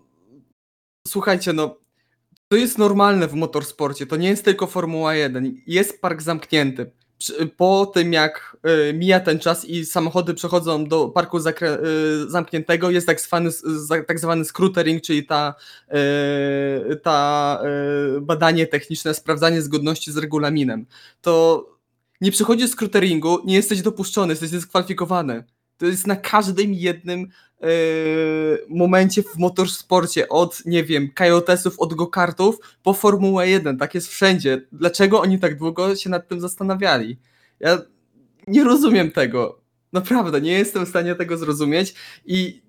[1.08, 1.76] słuchajcie, no
[2.48, 6.90] to jest normalne w motorsporcie, to nie jest tylko Formuła 1, jest park zamknięty.
[7.56, 8.56] Po tym jak
[8.90, 11.42] y, mija ten czas i samochody przechodzą do parku y,
[12.28, 13.50] zamkniętego, jest tak zwany,
[14.06, 15.54] tak zwany scrutering, czyli ta,
[16.90, 17.60] y, ta
[18.20, 20.86] badanie techniczne, sprawdzanie zgodności z regulaminem.
[21.20, 21.64] To
[22.20, 25.44] nie przychodzi scruteringu, nie jesteś dopuszczony, jesteś dyskwalifikowany.
[25.78, 27.28] To jest na każdym jednym
[28.68, 33.78] momencie w motorsporcie, od, nie wiem, kajotesów, od go-kartów po Formułę 1.
[33.78, 34.66] Tak jest wszędzie.
[34.72, 37.18] Dlaczego oni tak długo się nad tym zastanawiali?
[37.60, 37.78] Ja
[38.46, 39.60] nie rozumiem tego.
[39.92, 41.94] Naprawdę, nie jestem w stanie tego zrozumieć
[42.26, 42.62] i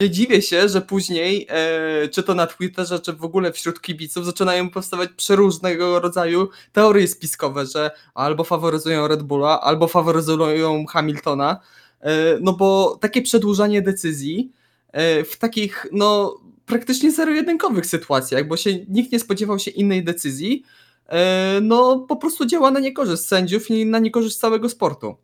[0.00, 4.26] nie dziwię się, że później, e, czy to na Twitterze, czy w ogóle wśród kibiców,
[4.26, 11.60] zaczynają powstawać przeróżnego rodzaju teorie spiskowe, że albo faworyzują Red Bulla, albo faworyzują Hamiltona.
[12.00, 14.52] E, no bo takie przedłużanie decyzji
[14.92, 20.64] e, w takich, no praktycznie zero-jedynkowych sytuacjach, bo się nikt nie spodziewał się innej decyzji,
[21.06, 25.16] e, no po prostu działa na niekorzyść sędziów i na niekorzyść całego sportu.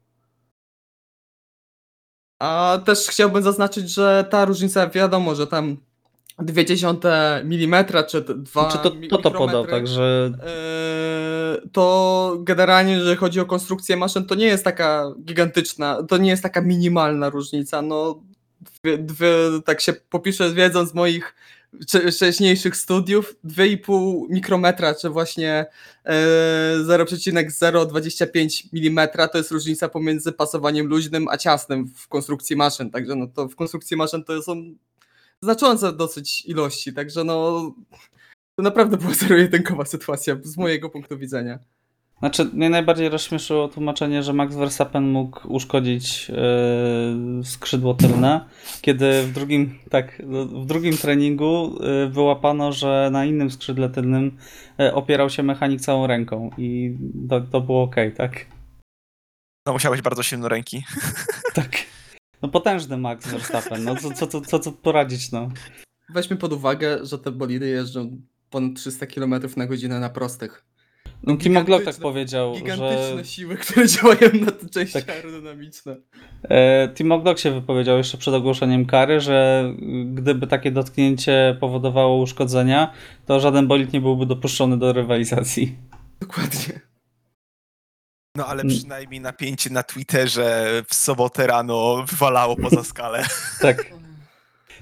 [2.39, 5.77] A też chciałbym zaznaczyć, że ta różnica, wiadomo, że tam
[6.45, 13.41] 0,2 mm czy 2 Czy to, to to podał, także Eee, to generalnie, jeżeli chodzi
[13.41, 17.83] o konstrukcję maszyn, to nie jest taka gigantyczna, to nie jest taka minimalna różnica.
[17.83, 18.23] No,
[18.61, 21.35] dwie, dwie, tak się popiszę, wiedząc z moich
[21.81, 25.67] wcze- wcześniejszych studiów, 2,5 mikrometra, czy właśnie
[26.05, 32.91] e, 0,025 mm to jest różnica pomiędzy pasowaniem luźnym a ciasnym w konstrukcji maszyn.
[32.91, 34.75] Także no to w konstrukcji maszyn to są
[35.43, 37.61] znaczące dosyć ilości, także no
[38.57, 41.59] to naprawdę była zero-jedynkowa sytuacja z mojego punktu widzenia.
[42.19, 48.49] Znaczy, mnie najbardziej rozśmieszyło tłumaczenie, że Max Verstappen mógł uszkodzić yy, skrzydło tylne,
[48.81, 50.23] kiedy w drugim, tak,
[50.63, 54.39] w drugim treningu yy, wyłapano, że na innym skrzydle tylnym
[54.79, 56.97] yy, opierał się mechanik całą ręką i
[57.29, 58.47] to, to było ok, tak?
[59.67, 60.85] No musiałeś bardzo silne ręki.
[61.55, 61.92] Tak.
[62.43, 65.49] No potężny Max Verstappen, no co, co, co, co, co poradzić, no.
[66.15, 70.65] Weźmy pod uwagę, że te bolidy jeżdżą ponad 300 km na godzinę na prostych.
[71.23, 73.25] No Glock tak powiedział, Gigantyczne że...
[73.25, 75.09] siły, które działają na te części Tak.
[75.09, 75.97] aerodynamiczne.
[76.43, 79.65] E, Timo Glock się wypowiedział jeszcze przed ogłoszeniem kary, że
[80.05, 82.93] gdyby takie dotknięcie powodowało uszkodzenia,
[83.27, 85.77] to żaden bolid nie byłby dopuszczony do rywalizacji.
[86.21, 86.92] Dokładnie.
[88.37, 88.77] No ale Mm.
[88.77, 93.25] przynajmniej napięcie na Twitterze w sobotę rano wywalało poza skalę.
[93.61, 93.87] Tak.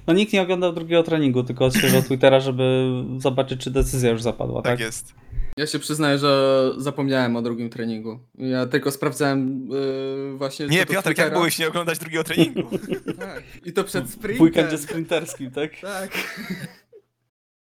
[0.07, 4.61] No nikt nie oglądał drugiego treningu, tylko odświeżał Twittera, żeby zobaczyć, czy decyzja już zapadła,
[4.61, 4.71] tak?
[4.73, 5.13] Tak jest.
[5.57, 8.19] Ja się przyznaję, że zapomniałem o drugim treningu.
[8.37, 10.67] Ja tylko sprawdzałem yy, właśnie.
[10.67, 11.37] Nie, do Piotrek, jak Twittera.
[11.39, 12.69] byłeś nie oglądać drugiego treningu?
[13.19, 13.43] Tak.
[13.65, 14.43] I to przed W sprintem.
[14.45, 15.71] weekendzie sprinterskim, tak?
[15.81, 16.11] Tak.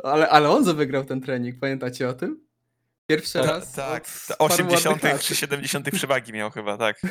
[0.05, 2.41] Ale, ale on wygrał ten trening, pamiętacie o tym?
[3.07, 3.73] Pierwszy Ta- raz.
[3.73, 5.23] tak, od ta paru 80 ładnych lat.
[5.23, 7.01] czy 70 przewagi miał chyba, tak.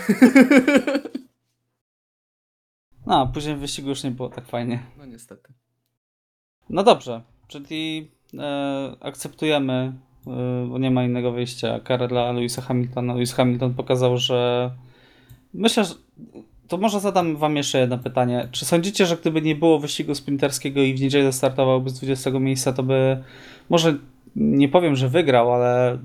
[3.05, 4.83] No, a później w wyścigu już nie było tak fajnie.
[4.97, 5.53] No niestety.
[6.69, 9.93] No dobrze, czyli e, akceptujemy,
[10.27, 13.13] e, bo nie ma innego wyjścia, karę dla Louisa Hamiltona.
[13.13, 14.71] Lewis Hamilton pokazał, że
[15.53, 15.93] myślę, że
[16.67, 18.47] to może zadam wam jeszcze jedno pytanie.
[18.51, 22.73] Czy sądzicie, że gdyby nie było wyścigu sprinterskiego i w niedzielę startowałby z 20 miejsca,
[22.73, 23.23] to by
[23.69, 23.97] może
[24.35, 25.99] nie powiem, że wygrał, ale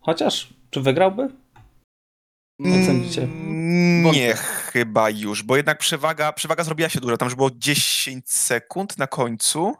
[0.00, 1.28] chociaż czy wygrałby?
[2.58, 3.22] Jak sądzicie?
[3.22, 4.12] Mm.
[4.12, 4.34] Nie,
[4.72, 7.16] chyba już, bo jednak przewaga, przewaga zrobiła się duża.
[7.16, 9.74] Tam już było 10 sekund na końcu.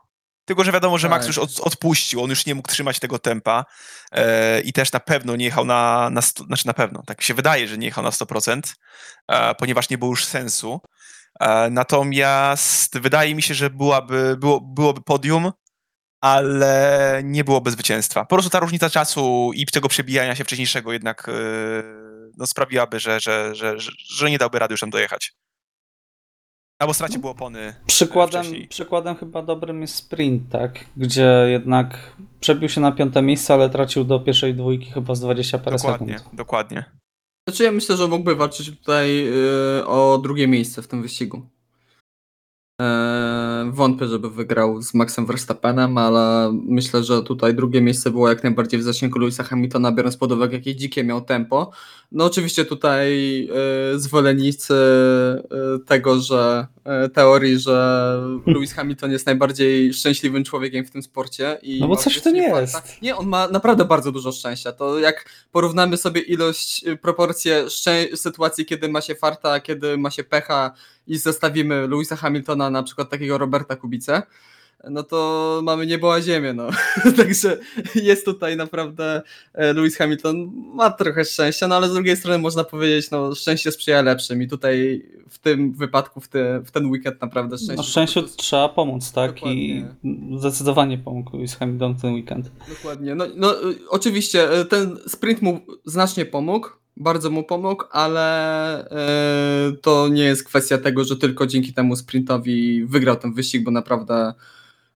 [0.44, 1.26] Tylko, że wiadomo, że Max Tak.
[1.26, 3.64] już od, odpuścił, on już nie mógł trzymać tego tempa
[4.12, 7.34] e, i też na pewno nie jechał na, na sto, znaczy na pewno, tak się
[7.34, 8.74] wydaje, że nie jechał na 100%,
[9.28, 10.80] e, ponieważ nie było już sensu.
[11.40, 15.52] E, natomiast wydaje mi się, że byłaby, było, byłoby podium,
[16.22, 18.20] ale nie byłoby zwycięstwa.
[18.24, 21.32] Po prostu ta różnica czasu i tego przebijania się wcześniejszego jednak e,
[22.36, 25.32] no, sprawiłaby, że, że, że, że, że nie dałby rady już tam dojechać.
[26.78, 28.68] Albo straciłby opony e, Przykładem, wcześniej.
[28.68, 30.84] przykładem chyba dobrym jest sprint, tak?
[30.96, 35.58] Gdzie jednak przebił się na piąte miejsce, ale tracił do pierwszej dwójki chyba z 20
[35.58, 36.34] parę Dokładnie, sekund.
[36.36, 36.84] dokładnie.
[37.48, 41.46] Znaczy ja myślę, że mógłby walczyć tutaj yy, o drugie miejsce w tym wyścigu.
[42.82, 48.42] Eee, wątpię, żeby wygrał z Maxem Verstappenem, ale myślę, że tutaj drugie miejsce było jak
[48.42, 51.70] najbardziej w zasięgu Louisa Hamiltona, biorąc pod uwagę, jakie dzikie miał tempo.
[52.12, 53.38] No oczywiście tutaj
[53.92, 54.74] yy, zwolennicy
[55.50, 56.66] yy, tego, że
[57.14, 58.16] teorii, że
[58.46, 61.58] Lewis Hamilton jest najbardziej szczęśliwym człowiekiem w tym sporcie.
[61.62, 62.72] I No bo coś w tym jest.
[62.72, 62.88] farta.
[63.02, 64.72] Nie, on ma naprawdę bardzo dużo szczęścia.
[64.72, 67.64] To jak porównamy sobie ilość, y, proporcje
[68.14, 70.72] sytuacji, kiedy ma się farta, kiedy ma się pecha
[71.06, 74.22] i zestawimy Louisa Hamiltona, na przykład takiego Roberta Kubice,
[74.90, 76.68] no to mamy niebo a ziemię, no.
[77.16, 77.58] Także
[77.94, 79.22] jest tutaj naprawdę
[79.54, 83.72] e, Lewis Hamilton ma trochę szczęścia, no ale z drugiej strony można powiedzieć, no szczęście
[83.72, 87.76] sprzyja lepszym i tutaj w tym wypadku, w, te, w ten weekend naprawdę szczęście.
[87.76, 89.30] No szczęściu prostu- trzeba pomóc, tak?
[89.30, 90.38] I Dokładnie.
[90.38, 92.50] zdecydowanie pomógł Lewis Hamilton ten weekend.
[92.68, 93.14] Dokładnie.
[93.14, 93.54] No, no
[93.88, 98.86] oczywiście y, ten sprint mu znacznie pomógł, bardzo mu pomógł, ale
[99.70, 103.70] y, to nie jest kwestia tego, że tylko dzięki temu sprintowi wygrał ten wyścig, bo
[103.70, 104.34] naprawdę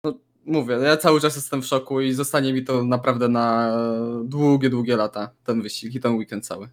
[0.05, 0.15] no,
[0.47, 3.77] mówię, ja cały czas jestem w szoku i zostanie mi to naprawdę na
[4.25, 6.69] długie, długie lata ten wyścig i ten weekend cały.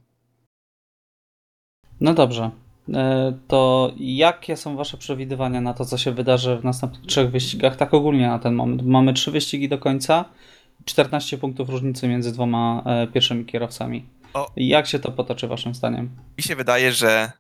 [2.02, 2.52] No dobrze.
[2.94, 7.76] E, To jakie są wasze przewidywania na to, co się wydarzy w następnych trzech wyścigach?
[7.76, 8.82] Tak ogólnie na ten moment.
[8.86, 10.26] Mamy trzy wyścigi do końca,
[10.86, 14.06] 14 punktów różnicy między dwoma e, pierwszymi kierowcami.
[14.34, 14.52] O.
[14.56, 16.10] Jak się to potoczy waszym zdaniem?
[16.38, 17.32] Mi się wydaje, że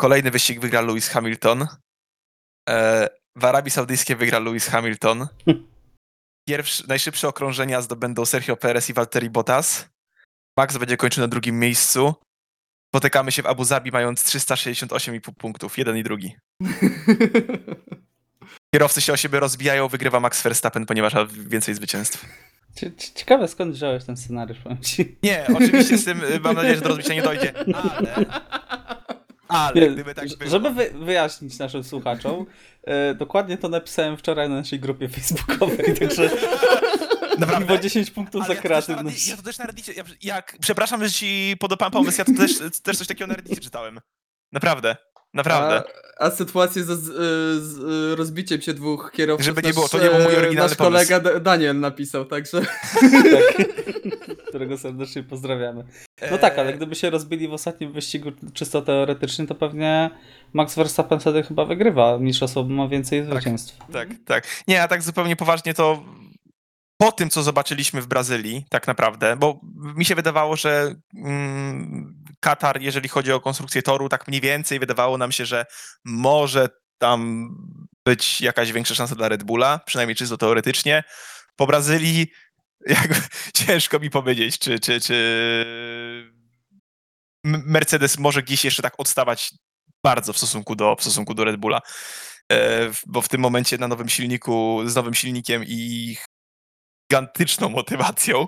[0.00, 1.66] kolejny wyścig wygra Lewis Hamilton.
[2.68, 5.28] E, w Arabii Saudyjskiej wygra Lewis Hamilton.
[6.48, 9.88] Pierwszy, najszybsze okrążenia zdobędą Sergio Perez i Valtteri Bottas.
[10.58, 12.14] Max będzie kończył na drugim miejscu.
[12.94, 16.36] Spotykamy się w Abu Zabi mając 368,5 punktów, jeden i drugi.
[18.74, 22.26] Kierowcy się o siebie rozbijają, wygrywa Max Verstappen, ponieważ ma więcej zwycięstw.
[22.74, 25.16] Cie- cie- Ciekawe skąd wziąłeś ten scenariusz, powiem ci.
[25.22, 28.24] Nie, oczywiście z tym y, mam nadzieję, że do rozbicia nie dojdzie, ale...
[29.48, 30.50] Ale Nie, gdyby tak było...
[30.50, 32.46] Żeby wy, wyjaśnić naszym słuchaczom,
[32.82, 36.30] e, dokładnie to napisałem wczoraj na naszej grupie facebookowej, także
[37.38, 37.66] Naprawdę?
[37.66, 39.28] było 10 punktów Ale za ja kreatywność.
[39.28, 42.52] Ja to też na Reddicie, ja, jak, przepraszam, że ci podopałem pomysł, ja to też,
[42.82, 44.00] też coś takiego na Reddicie czytałem.
[44.52, 44.96] Naprawdę,
[45.34, 45.82] naprawdę.
[46.18, 47.04] A, a sytuację ze, z,
[47.62, 47.78] z
[48.12, 50.70] y, rozbiciem się dwóch kierowców Żeby nie nasz, było, to nie był mój e, oryginalny
[50.70, 52.60] Nasz kolega D- Daniel napisał, także...
[54.54, 55.84] którego serdecznie pozdrawiamy.
[56.30, 60.10] No tak, ale gdyby się rozbili w ostatnim wyścigu czysto teoretycznie, to pewnie
[60.52, 62.18] Max Verstappen wtedy chyba wygrywa.
[62.18, 63.78] Mistrzostwo ma więcej zwycięstw.
[63.92, 64.46] Tak, tak.
[64.68, 66.04] Nie, a tak zupełnie poważnie to
[66.96, 69.60] po tym, co zobaczyliśmy w Brazylii, tak naprawdę, bo
[69.96, 75.18] mi się wydawało, że mm, Katar, jeżeli chodzi o konstrukcję toru, tak mniej więcej wydawało
[75.18, 75.66] nam się, że
[76.04, 77.48] może tam
[78.04, 81.04] być jakaś większa szansa dla Red Bulla, przynajmniej czysto teoretycznie.
[81.56, 82.26] Po Brazylii
[82.96, 83.14] jakby,
[83.54, 85.14] ciężko mi powiedzieć, czy, czy, czy
[87.44, 89.50] Mercedes może gdzieś jeszcze tak odstawać
[90.02, 91.80] bardzo w stosunku do, w stosunku do Red Bulla.
[92.52, 96.16] E, bo w tym momencie na nowym silniku, z nowym silnikiem i
[97.14, 98.46] gigantyczną motywacją,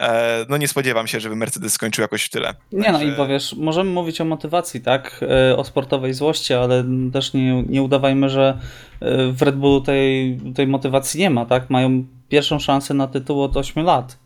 [0.00, 2.54] e, no nie spodziewam się, żeby Mercedes skończył jakoś w tyle.
[2.72, 6.84] Nie no i bo wiesz, możemy mówić o motywacji, tak, e, o sportowej złości, ale
[7.12, 8.58] też nie, nie udawajmy, że
[9.00, 11.70] e, w Red Bullu tej, tej motywacji nie ma, tak?
[11.70, 14.18] Mają pierwszą szansę na tytuł od 8 lat.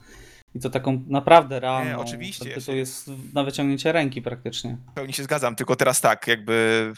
[0.55, 1.99] I to taką naprawdę realną.
[1.99, 4.77] oczywiście, ja tytuł się- jest na wyciągnięcie ręki praktycznie.
[4.91, 6.93] W pełni się zgadzam, tylko teraz tak, jakby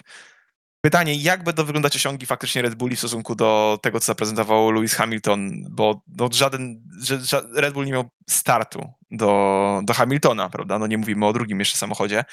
[0.84, 4.94] pytanie, jak będą wyglądać osiągi faktycznie Red Bulli w stosunku do tego, co zaprezentował Lewis
[4.94, 10.78] Hamilton, bo no, żaden, że Red Bull nie miał startu do, do Hamiltona, prawda?
[10.78, 12.24] No nie mówimy o drugim jeszcze samochodzie.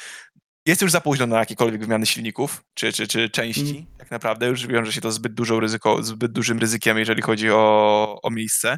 [0.66, 3.86] Jest już za późno na jakiekolwiek wymiany silników, czy, czy, czy części, Mhm.
[3.98, 4.48] tak naprawdę.
[4.48, 8.78] Już wiąże się to zbyt, dużą ryzyko, zbyt dużym ryzykiem, jeżeli chodzi o, o miejsce.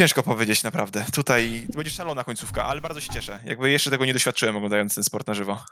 [0.00, 1.04] Ciężko powiedzieć naprawdę.
[1.12, 3.40] Tutaj będzie szalona końcówka, ale bardzo się cieszę.
[3.44, 5.64] Jakby jeszcze tego nie doświadczyłem oglądając ten sport na żywo.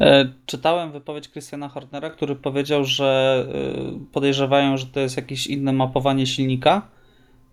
[0.00, 5.72] E, Czytałem wypowiedź Christiana Hornera, który powiedział, że e, podejrzewają, że to jest jakieś inne
[5.72, 6.82] mapowanie silnika,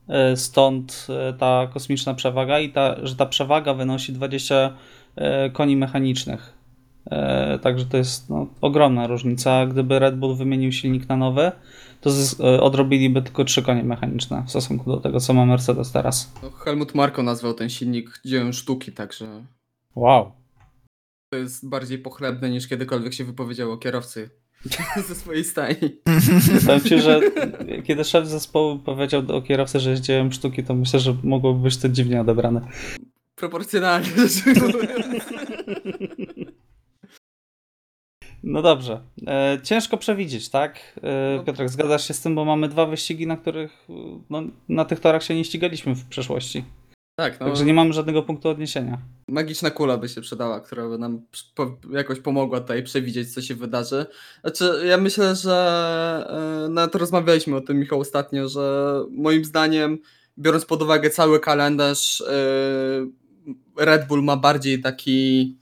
[0.07, 1.07] e, stąd
[1.39, 4.73] ta kosmiczna przewaga i ta, że ta przewaga wynosi 20
[5.15, 6.59] e, koni mechanicznych.
[7.61, 9.65] Także to jest no, ogromna różnica.
[9.65, 11.51] Gdyby Red Bull wymienił silnik na nowy,
[12.01, 12.09] to
[12.61, 16.33] odrobiliby tylko 3 konie mechaniczne w stosunku do tego, co ma Mercedes teraz.
[16.43, 19.27] No, Helmut Marko nazwał ten silnik dziełem sztuki, także
[19.95, 20.31] Wow.
[21.29, 24.29] To jest bardziej pochlebne niż kiedykolwiek się wypowiedział o kierowcy
[25.07, 25.89] ze swojej stajni.
[26.65, 27.21] Powiem ci, że
[27.83, 31.77] kiedy szef zespołu powiedział o kierowcy, że jest dziełem sztuki, to myślę, że mogłoby być
[31.77, 32.67] to dziwnie odebrane.
[33.35, 35.23] Proporcjonalnie rzecz ujmując.
[38.43, 39.01] No dobrze.
[39.27, 40.99] E, ciężko przewidzieć, tak?
[41.03, 41.43] E, No.
[41.43, 43.87] Piotrek, zgadzasz się z tym, bo mamy dwa wyścigi, na których
[44.29, 46.63] no, na tych torach się nie ścigaliśmy w przeszłości.
[47.19, 48.97] Tak, no Także nie mamy żadnego punktu odniesienia.
[49.27, 51.21] magiczna kula by się przydała, która by nam
[51.91, 54.05] jakoś pomogła tutaj przewidzieć, co się wydarzy.
[54.41, 59.97] Znaczy, ja myślę, że e, nawet rozmawialiśmy o tym, Michał, ostatnio, że moim zdaniem,
[60.37, 65.57] biorąc pod uwagę cały kalendarz, e, Red Bull ma bardziej taki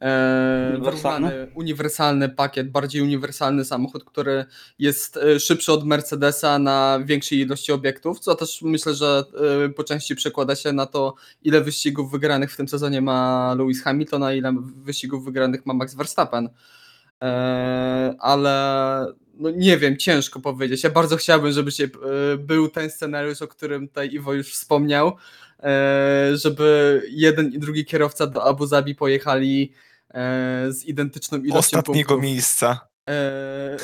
[0.00, 1.28] Uniwersalny?
[1.28, 4.44] wyrównany, uniwersalny pakiet, bardziej uniwersalny samochód, który
[4.78, 9.24] jest e, szybszy od Mercedesa na większej ilości obiektów, co też myślę, że
[9.64, 13.82] e, po części przekłada się na to, ile wyścigów wygranych w tym sezonie ma Lewis
[13.82, 16.48] Hamilton, a ile wyścigów wygranych ma Max Verstappen.
[17.22, 19.06] E, ale
[19.38, 20.84] no nie wiem, ciężko powiedzieć.
[20.84, 25.12] Ja bardzo chciałbym, żeby się, e, był ten scenariusz, o którym tutaj Iwo już wspomniał,
[25.62, 29.87] e, żeby jeden i drugi kierowca do Abu Zabi pojechali e,
[30.68, 32.22] z identyczną ilością Ostatniego punktów.
[32.22, 32.88] miejsca.
[33.08, 33.76] E,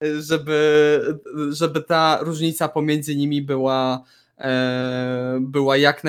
[0.20, 1.00] żeby,
[1.50, 4.04] żeby ta różnica pomiędzy nimi była,
[4.38, 6.02] e, była jak,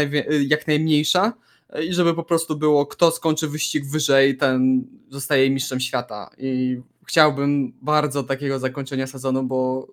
[0.48, 1.34] jak najmniejsza
[1.69, 6.30] e, i żeby po prostu było, kto skończy wyścig wyżej, ten zostaje mistrzem świata.
[6.38, 9.88] I chciałbym bardzo takiego zakończenia sezonu, bo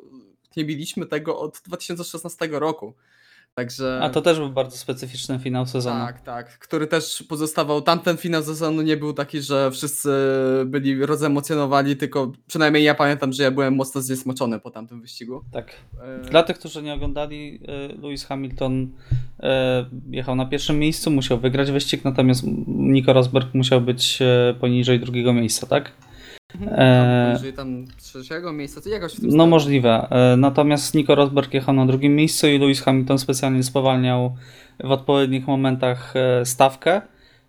[0.56, 2.94] nie mieliśmy tego od 2016 roku.
[3.54, 4.00] Także...
[4.02, 6.06] A to też był bardzo specyficzny finał sezonu.
[6.06, 7.82] Tak, tak, który też pozostawał.
[7.82, 10.10] Tamten finał sezonu nie był taki, że wszyscy
[10.66, 15.44] byli rozemocjonowani, tylko przynajmniej ja pamiętam, że ja byłem mocno zniesmoczony po tamtym wyścigu.
[15.52, 15.72] Tak.
[16.02, 18.88] E, Dla tych, którzy nie oglądali, e, Lewis Hamilton
[19.40, 24.18] e, jechał na pierwszym miejscu, musiał wygrać wyścig, natomiast Nico Rosberg musiał być
[24.60, 25.92] poniżej drugiego miejsca, tak?
[26.60, 29.46] E, Poniżej tam trzeciego miejsca, to jakoś w tym No stylu.
[29.46, 30.06] możliwe.
[30.10, 34.36] E, Natomiast Nico Rosberg jechał na drugim miejscu i Lewis Hamilton specjalnie spowalniał
[34.84, 37.02] w odpowiednich momentach e, stawkę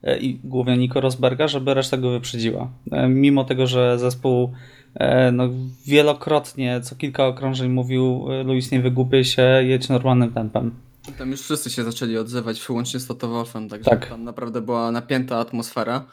[0.03, 2.67] e, i głównie Nico Rosberga, żeby reszta go wyprzedziła.
[2.91, 4.51] E, Mimo tego, że zespół
[4.95, 5.43] e, no,
[5.87, 10.71] wielokrotnie, co kilka okrążeń mówił e, Lewis nie wygłupiej się, jedź normalnym tempem.
[11.17, 14.09] Tam już wszyscy się zaczęli odzywać, wyłącznie z Toto Wolfem, także Tak.
[14.09, 16.05] tam naprawdę była napięta atmosfera.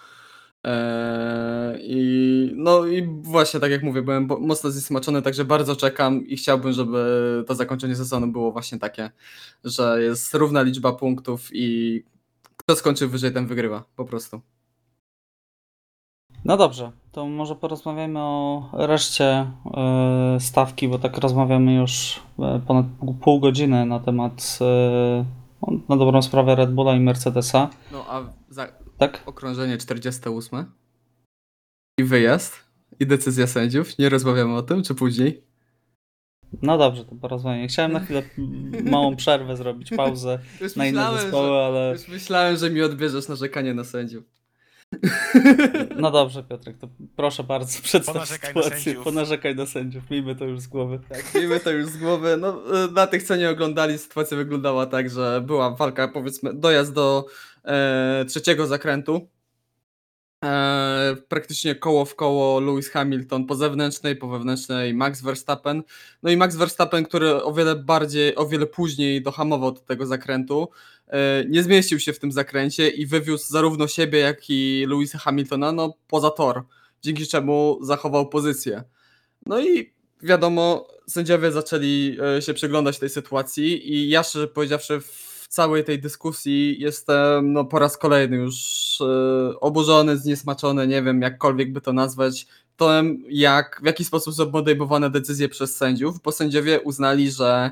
[0.65, 6.27] Eee, I no i właśnie tak jak mówię, byłem bo- mocno zniesmaczony, także bardzo czekam
[6.27, 9.11] i chciałbym, żeby to zakończenie sezonu było właśnie takie,
[9.65, 12.03] że jest równa liczba punktów i
[12.57, 14.41] kto skończy wyżej, ten wygrywa, po prostu.
[16.45, 19.25] No dobrze, to może porozmawiamy o reszcie
[19.77, 25.25] e, stawki, bo tak rozmawiamy już e, ponad pół- pół godziny na temat e,
[25.89, 28.69] Na dobrą sprawę Red Bulla i Mercedesa, No a za
[29.01, 29.23] tak?
[29.27, 30.65] okrążenie 48
[31.99, 32.65] i wyjazd
[33.01, 33.99] i decyzja sędziów.
[33.99, 35.45] Nie rozmawiamy o tym, czy później?
[36.63, 37.69] No dobrze, to porozmawiamy.
[37.69, 38.23] Chciałem na chwilę
[38.91, 43.29] małą przerwę zrobić, pauzę Już na inne zespoły, że, ale już myślałem, że mi odbierzesz
[43.29, 44.25] narzekanie na sędziów.
[45.97, 49.05] no dobrze Piotrek, to proszę bardzo przedstaw Ponarzekaj na sytuację, sędziów.
[49.05, 51.01] ponarzekaj na sędziów, miejmy to już z głowy.
[51.09, 52.37] Tak, wiemy to już z głowy.
[52.37, 57.27] No, dla tych, co nie oglądali, sytuacja wyglądała tak, że była walka, powiedzmy, dojazd do
[58.29, 59.29] trzeciego zakrętu.
[60.45, 65.83] E, praktycznie koło w koło Lewis Hamilton po zewnętrznej, po wewnętrznej Max Verstappen.
[66.23, 70.69] No i Max Verstappen, który o wiele bardziej, o wiele później dohamował do tego zakrętu,
[71.09, 75.73] e, nie zmieścił się w tym zakręcie i wywiózł zarówno siebie, jak i Lewisa Hamiltona
[75.73, 76.63] no, poza tor,
[77.03, 78.83] dzięki czemu zachował pozycję.
[79.47, 79.93] No i
[80.23, 85.99] wiadomo, sędziowie zaczęli e, się przyglądać tej sytuacji i ja szczerze powiedziawszy w całej tej
[86.01, 88.57] dyskusji jestem no, po raz kolejny już
[89.01, 92.47] e, oburzony, zniesmaczony, nie wiem jakkolwiek by to nazwać,
[92.77, 97.71] tym jak, w jaki sposób są podejmowane decyzje przez sędziów, bo sędziowie uznali, że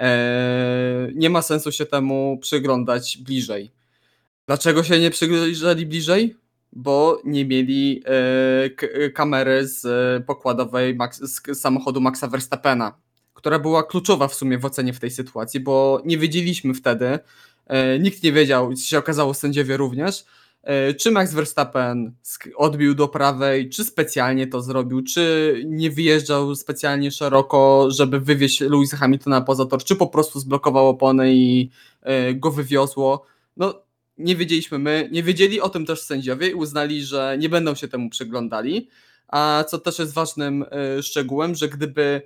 [0.00, 3.72] e, nie ma sensu się temu przyglądać bliżej.
[4.46, 6.36] Dlaczego się nie przyjrzeli bliżej?
[6.72, 8.02] Bo nie mieli
[8.76, 9.86] k- kamery z
[10.26, 12.92] pokładowej Max, z samochodu Maxa Verstappena,
[13.42, 17.18] która była kluczowa w sumie w ocenie w tej sytuacji, bo nie wiedzieliśmy wtedy,
[17.66, 20.24] e, nikt nie wiedział, się okazało sędziowie również,
[20.62, 22.12] e, czy Max Verstappen
[22.56, 28.96] odbił do prawej, czy specjalnie to zrobił, czy nie wyjeżdżał specjalnie szeroko, żeby wywieźć Louisa
[28.96, 31.70] Hamiltona poza tor, czy po prostu zblokował opony i
[32.02, 33.26] e, go wywiozło.
[33.56, 33.82] No,
[34.18, 37.88] nie wiedzieliśmy my, nie wiedzieli o tym też sędziowie i uznali, że nie będą się
[37.88, 38.88] temu przyglądali.
[39.28, 40.64] A co też jest ważnym
[41.02, 42.22] szczegółem, że gdyby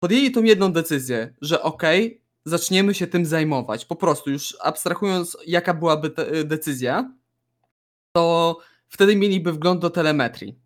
[0.00, 5.74] podjęli tą jedną decyzję, że okej, zaczniemy się tym zajmować, po prostu już abstrahując, jaka
[5.74, 7.12] byłaby te, y, decyzja,
[8.12, 10.58] to wtedy mieliby wgląd do telemetrii.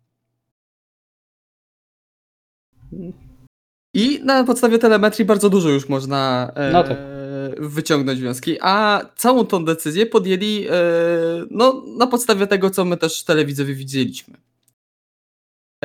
[3.93, 6.97] I na podstawie telemetrii bardzo dużo już można e, No tak.
[7.59, 10.73] wyciągnąć wnioski, a całą tą decyzję podjęli e,
[11.51, 14.37] no, na podstawie tego, co my też w telewizji widzieliśmy.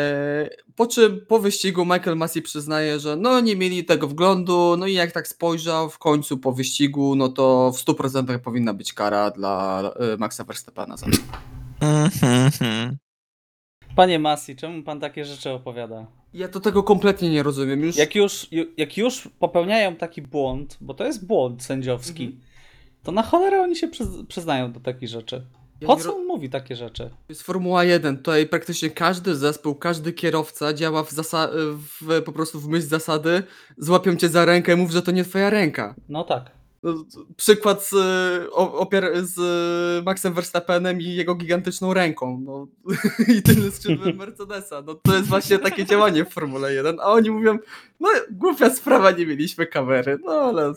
[0.01, 4.86] E, po czym po wyścigu Michael Massey przyznaje, że no nie mieli tego wglądu, no
[4.86, 9.30] i jak tak spojrzał w końcu po wyścigu, no to w 100% powinna być kara
[9.30, 9.82] dla
[10.14, 10.97] e, Maxa Verstappena.
[10.97, 11.16] za to.
[13.97, 16.07] Panie Masi, czemu pan takie rzeczy opowiada?
[16.34, 17.80] Ja to tego kompletnie nie rozumiem.
[17.84, 22.42] Już Jak już, ju- jak już popełniają taki błąd, bo to jest błąd sędziowski, Mhm.
[23.03, 25.47] to na cholerę oni się przyz- przyznają do takich rzeczy.
[25.81, 27.03] Ja Po nie co on mówi takie rzeczy?
[27.05, 28.16] To jest Formuła 1.
[28.16, 31.49] Tutaj praktycznie każdy zespół, każdy kierowca działa w, zasa-
[32.01, 33.43] w po prostu w myśl zasady.
[33.79, 35.95] Złapią cię za rękę mów, że to nie twoja ręka.
[36.09, 36.51] No tak.
[36.83, 36.95] No,
[37.37, 37.93] Przykład z,
[38.53, 42.41] o- opier z Maxem Verstappenem i jego gigantyczną ręką.
[42.45, 42.66] No,
[43.37, 44.83] I tylnym skrzydłem Mercedesa.
[44.87, 46.97] No, to jest właśnie takie działanie w Formule 1.
[47.01, 47.59] A oni mówią,
[48.01, 50.18] no głupia sprawa, nie mieliśmy kamery.
[50.24, 50.72] No ale...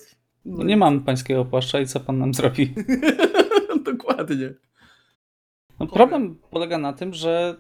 [0.45, 2.73] No nie mamy pańskiego płaszcza i co pan nam zrobi?
[3.85, 4.53] Dokładnie.
[5.79, 7.55] No, problem polega na tym, że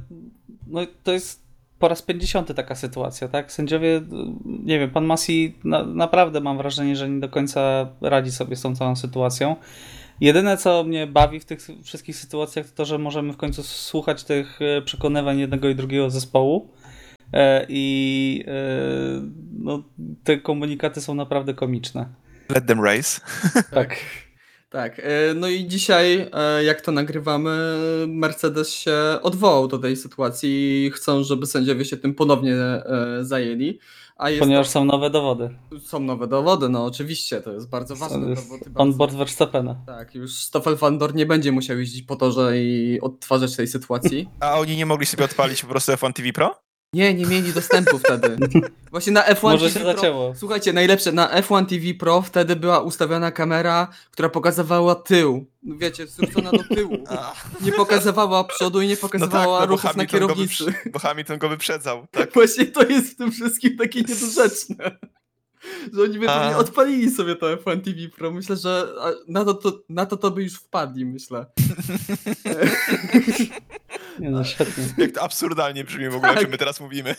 [0.67, 1.49] no, to jest
[1.79, 3.51] po raz 50 taka sytuacja, tak?
[3.51, 4.01] Sędziowie,
[4.45, 8.61] nie wiem, pan Masi na, naprawdę mam wrażenie, że nie do końca radzi sobie z
[8.61, 9.55] tą całą sytuacją.
[10.21, 14.23] Jedyne, co mnie bawi w tych wszystkich sytuacjach, to to, że możemy w końcu słuchać
[14.23, 16.69] tych e, przekonywań jednego i drugiego zespołu.
[17.33, 18.51] E, I e,
[19.59, 19.83] no,
[20.23, 22.05] te komunikaty są naprawdę komiczne.
[22.49, 23.21] Let them race.
[23.71, 23.95] Tak.
[24.69, 27.57] Tak, e, no i dzisiaj, e, jak to nagrywamy,
[28.07, 33.79] Mercedes się odwołał do tej sytuacji i chcą, żeby sędziowie się tym ponownie e, zajęli.
[34.17, 35.49] A jest Ponieważ są nowe dowody.
[35.69, 39.75] to, są nowe dowody, no oczywiście, to jest bardzo To jest i On board Verstappena.
[39.85, 44.29] Tak, już Stoffel van Dorn nie będzie musiał jeździć po torze i odtwarzać tej sytuacji.
[44.39, 46.68] A oni nie mogli sobie odpalić po prostu F1 TV Pro?
[46.93, 48.37] Nie, nie mieli dostępu wtedy.
[48.91, 50.33] Właśnie na F1 Może TV się Pro, zacięło.
[50.35, 55.45] Słuchajcie, najlepsze, na F1 TV Pro wtedy była ustawiona kamera, która pokazywała tył.
[55.63, 56.97] No Wiecie, zwrócona do tyłu.
[57.09, 60.63] A, Nie pokazywała przodu i nie no tak, pokazywała no ruchów na Hamilton, go kierownicy.
[60.65, 62.07] wyprze- bo Hamilton go wyprzedzał.
[62.11, 62.33] Tak.
[62.33, 64.97] Właśnie to jest w tym wszystkim takie niedorzeczne.
[65.93, 66.39] Że oni by A.
[66.39, 68.31] pewnie odpalili sobie to F1 TV Pro.
[68.31, 68.87] Myślę, że
[69.27, 71.45] na to, to, na to to by już wpadli, myślę.
[74.19, 74.83] Nie no, świetnie.
[75.05, 76.41] Jak to absurdalnie brzmi w ogóle, o Tak.
[76.43, 77.15] czym my teraz mówimy.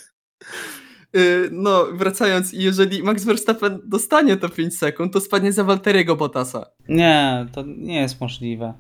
[1.12, 6.66] Yy, No, wracając, jeżeli Max Verstappen dostanie te 5 sekund, to spadnie za Walteriego Bottasa.
[6.88, 8.74] Nie, to nie jest możliwe.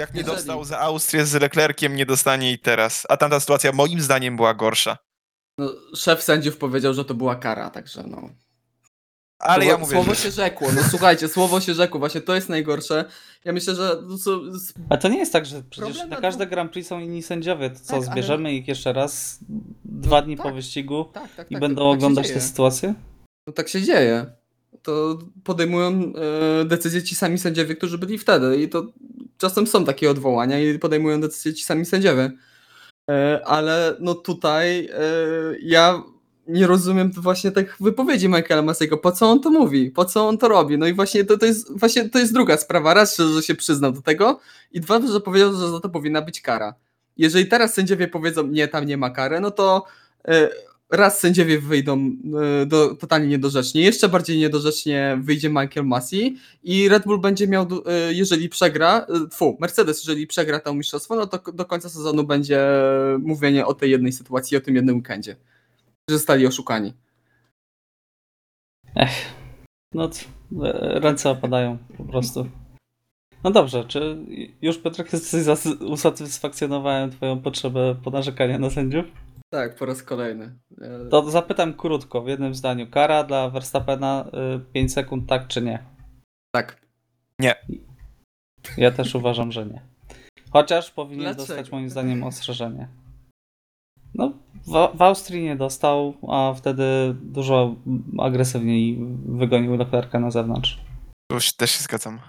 [0.00, 3.06] Jak nie Jeżeli- dostał za Austrię z Leclerciem, nie dostanie i teraz.
[3.08, 4.96] A tamta sytuacja moim zdaniem była gorsza.
[5.58, 8.30] No, szef sędziów powiedział, że to była kara, także no.
[9.42, 10.20] Ale słowo, ja mówię, Słowo że...
[10.20, 13.04] się rzekło, no słuchajcie, słowo się rzekło, właśnie to jest najgorsze.
[13.44, 16.22] Ja myślę, że to s- Ale to nie jest tak, że przecież Problem na na
[16.22, 17.70] każde Grand Prix są inni sędziowie.
[17.70, 19.38] To co, Tak, ale- zbierzemy ich jeszcze raz
[19.84, 20.54] dwa dni po tak.
[20.54, 22.94] wyścigu tak, tak, i tak, będą tak się oglądać tę sytuację?
[23.46, 24.26] No tak się dzieje.
[24.82, 26.12] To podejmują
[26.60, 28.86] e, decyzje ci sami sędziowie, którzy byli wtedy i to
[29.38, 32.30] czasem są takie odwołania i podejmują decyzje ci sami sędziowie.
[33.10, 34.98] E, ale no tutaj e,
[35.62, 36.02] ja
[36.48, 38.98] nie rozumiem właśnie tych wypowiedzi Michaela Masego.
[38.98, 39.90] Po co on to mówi?
[39.90, 40.78] Po co on to robi?
[40.78, 42.94] No i właśnie to, to jest właśnie to jest druga sprawa.
[42.94, 44.40] Raz, że, się przyznał do tego
[44.72, 46.74] i dwa, że powiedział, że za to powinna być kara.
[47.16, 49.84] Jeżeli teraz sędziowie powiedzą, nie, tam nie ma kary, no to
[50.28, 50.48] e,
[50.92, 52.16] raz sędziowie wyjdą
[52.62, 57.66] e, do, totalnie niedorzecznie, jeszcze bardziej niedorzecznie wyjdzie Michael Massey i Red Bull będzie miał,
[57.86, 62.24] e, jeżeli przegra, e, fu, Mercedes, jeżeli przegra to mistrzostwo, no to do końca sezonu
[62.24, 62.60] będzie
[63.18, 65.36] mówienie o tej jednej sytuacji, o tym jednym weekendzie,
[66.10, 66.92] zostali oszukani.
[69.94, 70.26] No, c-
[70.64, 72.48] e, ręce opadają po prostu.
[73.44, 74.16] No dobrze, czy
[74.62, 75.46] już Piotrek jesteś
[75.80, 79.04] usatysfakcjonowałem twoją potrzebę ponarzekania na sędziów?
[79.50, 80.58] Tak, po raz kolejny.
[80.80, 82.90] E, To zapytam krótko, w jednym zdaniu.
[82.90, 84.30] Kara dla Verstappena
[84.72, 85.84] 5 sekund, tak czy nie?
[86.54, 86.82] Tak.
[88.76, 89.82] Ja też uważam, że nie.
[90.50, 91.46] Chociaż powinien Dlaczego?
[91.46, 92.88] dostać moim zdaniem ostrzeżenie.
[94.14, 94.32] No,
[94.66, 97.74] w, w Austrii nie dostał, a wtedy dużo
[98.18, 100.80] agresywniej wygonił Leclerca na zewnątrz.
[101.30, 102.20] Tu się- też się zgadzam.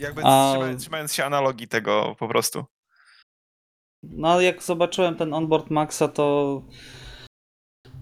[0.00, 2.64] Jakby A- trzymając, trzymając się analogii tego po prostu.
[4.02, 6.62] No, jak zobaczyłem ten onboard Maxa, to.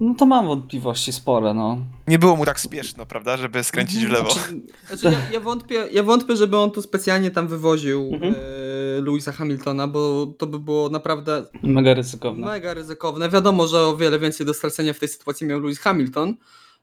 [0.01, 1.79] No to mam wątpliwości spore, no.
[2.09, 4.31] Nie było mu tak spieszno, prawda, żeby skręcić w lewo.
[4.33, 8.35] Znaczy, Znaczy, ja, ja, wątpię, ja wątpię, żeby on tu specjalnie tam wywoził Mhm.
[8.35, 12.47] e, Louisa Hamiltona, bo to by było naprawdę mega ryzykowne.
[12.47, 13.29] Mega ryzykowne.
[13.29, 16.35] Wiadomo, że o wiele więcej do stracenia w tej sytuacji miał Lewis Hamilton,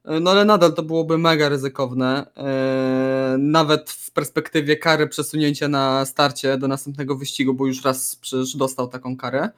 [0.05, 2.25] e, no ale nadal to byłoby mega ryzykowne.
[2.37, 8.55] e, Nawet w perspektywie kary przesunięcia na starcie do następnego wyścigu, bo już raz przecież
[8.55, 9.49] dostał taką karę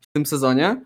[0.00, 0.80] w tym sezonie.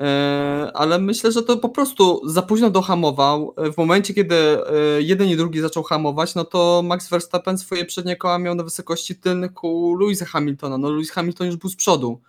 [0.00, 3.54] E, Ale myślę, że to po prostu za późno dohamował.
[3.56, 4.62] E, W momencie, kiedy e,
[4.98, 9.16] jeden i drugi zaczął hamować, no to Max Verstappen swoje przednie koła miał na wysokości
[9.16, 10.78] tylnych u Louisa Hamiltona.
[10.78, 12.20] No Lewis Hamilton już był z przodu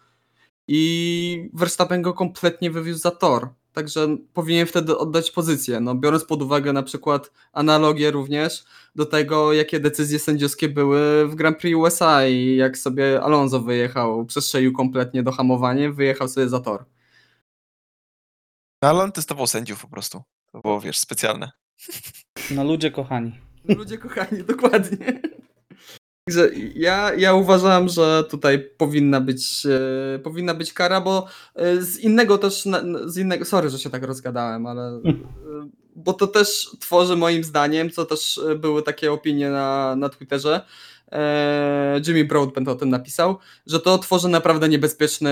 [0.67, 3.49] i Verstappen go kompletnie wywiózł za tor.
[3.73, 5.79] Także powinien wtedy oddać pozycję.
[5.79, 8.63] No, biorąc pod uwagę na przykład analogię również
[8.95, 14.25] do tego, jakie decyzje sędziowskie były w Grand Prix USA i jak sobie Alonso wyjechał,
[14.25, 16.85] przestrzelił kompletnie do hamowania, wyjechał sobie za tor.
[18.81, 20.23] No, ale on testował sędziów po prostu.
[20.51, 21.51] To było, wiesz, specjalne.
[22.51, 23.39] No ludzie kochani.
[23.65, 25.21] Ludzie kochani, dokładnie.
[26.25, 31.99] Także ja, ja uważam, że tutaj powinna być, e, powinna być kara, bo e, z
[31.99, 35.01] innego też, na, z innego, sorry, że się tak rozgadałem, ale e,
[35.95, 40.61] bo to też tworzy moim zdaniem, co też e, były takie opinie na, na Twitterze,
[41.11, 45.31] e, Jimmy Broadbent o tym napisał, że to tworzy naprawdę niebezpieczny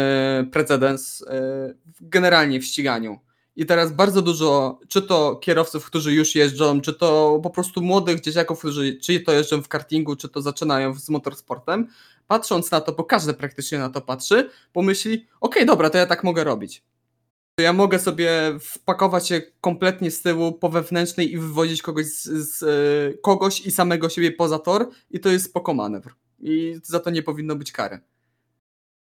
[0.52, 3.20] precedens e, generalnie w ściganiu.
[3.58, 8.22] I teraz bardzo dużo, czy to kierowców, którzy już jeżdżą, czy to po prostu młodych
[8.22, 11.88] dzieciaków, którzy czy to jeżdżą w kartingu, czy to zaczynają z motorsportem,
[12.28, 16.24] patrząc na to, bo każdy praktycznie na to patrzy, pomyśli, okej, dobra, to ja tak
[16.24, 16.84] mogę robić.
[17.56, 18.32] To ja mogę sobie
[18.62, 23.72] wpakować się kompletnie z tyłu po wewnętrznej i wywozić kogoś, z, z, e, kogoś i
[23.72, 26.14] samego siebie poza tor i to jest spoko manewr.
[26.40, 28.00] I za to nie powinno być kary.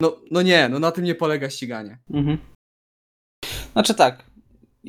[0.01, 1.99] No, no nie, no na tym nie polega ściganie.
[2.09, 2.37] Mhm.
[3.73, 4.23] Znaczy tak,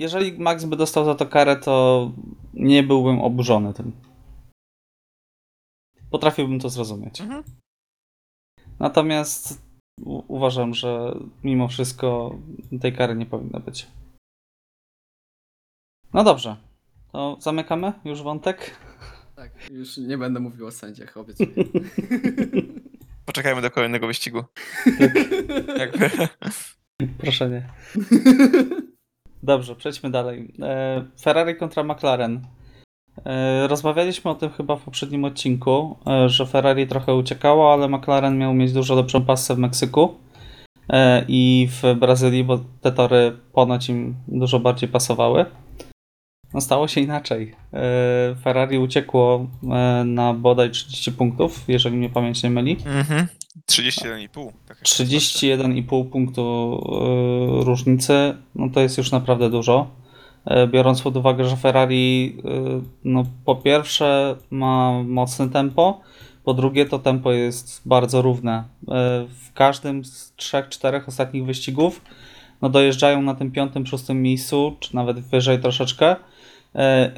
[0.00, 2.12] jeżeli Max by dostał za to karę, to
[2.54, 3.92] nie byłbym oburzony tym.
[6.10, 7.20] Potrafiłbym to zrozumieć.
[7.20, 7.44] Mhm.
[8.78, 9.62] Natomiast
[10.04, 12.38] u- uważam, że mimo wszystko
[12.80, 13.86] tej kary nie powinno być.
[16.12, 16.56] No dobrze.
[17.12, 18.76] To zamykamy już wątek?
[19.36, 21.48] Tak, już nie będę mówił o sędziach, obiecuję.
[23.26, 24.44] Poczekajmy do kolejnego wyścigu.
[25.78, 26.10] Jakby.
[27.18, 27.68] Proszę nie.
[29.42, 30.52] Dobrze, przejdźmy dalej.
[30.62, 32.40] E, Ferrari kontra McLaren.
[33.24, 38.38] E, Rozmawialiśmy o tym chyba w poprzednim odcinku, e, że Ferrari trochę uciekało, ale McLaren
[38.38, 40.14] miał mieć dużo lepszą pasę w Meksyku
[41.28, 45.46] i w Brazylii, bo te tory ponoć im dużo bardziej pasowały.
[46.54, 47.54] No stało się inaczej.
[47.72, 52.76] E, Ferrari uciekło e, na bodaj 30 punktów, jeżeli mnie pamięć nie myli.
[52.86, 53.26] Mhm.
[53.70, 54.52] 31,5.
[54.68, 56.76] Tak jak 31,5 punktu
[57.60, 59.90] y, różnicy, no to jest już naprawdę dużo.
[60.68, 62.36] Biorąc pod uwagę, że Ferrari
[63.04, 66.00] no po pierwsze ma mocne tempo,
[66.44, 68.64] po drugie to tempo jest bardzo równe.
[69.28, 72.00] W każdym z trzech, czterech ostatnich wyścigów
[72.62, 76.16] no dojeżdżają na tym piątym, szóstym miejscu, czy nawet wyżej troszeczkę e,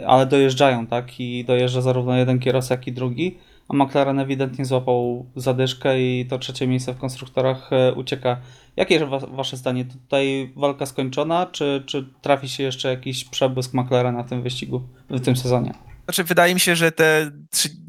[0.06, 1.20] ale dojeżdżają, tak?
[1.20, 3.38] I dojeżdża zarówno jeden kierowca, jak i drugi.
[3.68, 8.36] A McLaren ewidentnie złapał zadyszkę i to trzecie miejsce w konstruktorach e, ucieka.
[8.76, 9.84] Jakie jest wa- wasze zdanie?
[9.84, 15.20] Tutaj walka skończona, czy, czy trafi się jeszcze jakiś przebłysk McLarena w tym wyścigu, w
[15.20, 15.74] tym sezonie?
[16.04, 17.30] Znaczy, wydaje mi się, że te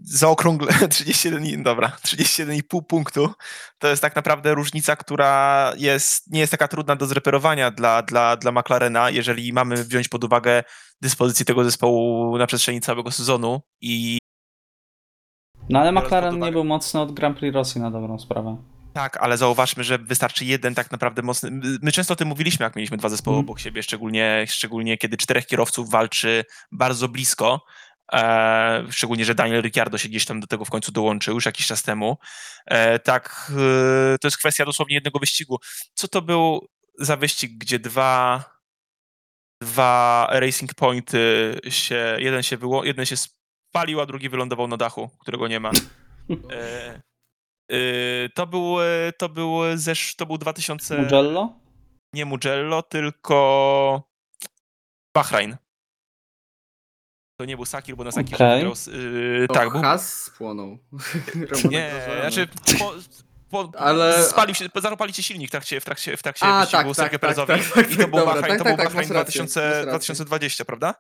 [0.06, 3.34] zaokrągle 31, i- dobra, 31,5 punktu
[3.78, 8.38] to jest tak naprawdę różnica, która jest, nie jest taka trudna do zreperowania dla, dla,
[8.38, 10.64] dla McLarena, jeżeli mamy wziąć pod uwagę
[11.02, 14.18] dyspozycję tego zespołu na przestrzeni całego sezonu i
[15.70, 18.58] No ale McLaren nie był mocny od Grand Prix Rosji na dobrą sprawę.
[18.94, 21.52] tak, ale zauważmy, że wystarczy jeden tak naprawdę mocny.
[21.52, 23.46] my- My często o tym mówiliśmy, jak mieliśmy dwa zespoły Mm.
[23.46, 27.66] obok siebie, szczególnie, szczególnie kiedy czterech kierowców walczy bardzo blisko.
[28.14, 31.68] E, szczególnie, że Daniel Ricciardo się gdzieś tam do tego w końcu dołączył już jakiś
[31.68, 32.18] czas temu.
[32.66, 35.60] E, tak, e, to jest kwestia dosłownie jednego wyścigu.
[35.94, 36.68] Co to był
[37.00, 38.44] za wyścig, gdzie dwa,
[39.62, 45.10] dwa Racing Pointy się, jeden się wyło, jeden się spalił, a drugi wylądował na dachu,
[45.20, 45.72] którego nie ma.
[46.52, 47.02] E,
[47.72, 51.60] e, to był, e, to był zesz, to był 2000, Mugello?
[52.14, 54.04] nie Mugello, tylko
[55.16, 55.58] Bahrain.
[57.38, 58.56] To nie był Sakir, bo na Sakirze Okej.
[58.56, 58.74] wygrał.
[58.74, 60.78] s- Yy, tak, był, Has spłonął.
[61.72, 62.48] nie, znaczy
[62.80, 62.94] po,
[63.50, 66.84] po, Ale- spalił się, zaropali się silnik w trakcie, w trakcie, w trakcie A, wyścigu
[66.84, 68.78] tak, Sergio tak, Perezowi tak, tak, i to tak, był dobra, Bahrain, tak, to był
[68.78, 69.90] tak, tak, Bahrain masz rację, 2000, masz rację.
[69.90, 70.94] 2020, prawda?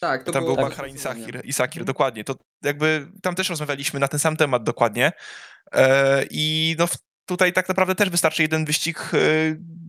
[0.00, 0.98] Tak, to tam było był tak, Bahrain.
[0.98, 2.24] Sakir, i Sakir, dokładnie.
[2.24, 2.34] To
[2.64, 5.12] jakby tam też rozmawialiśmy na ten sam temat dokładnie.
[5.72, 9.18] E, I no w- tutaj tak naprawdę też wystarczy jeden wyścig, e,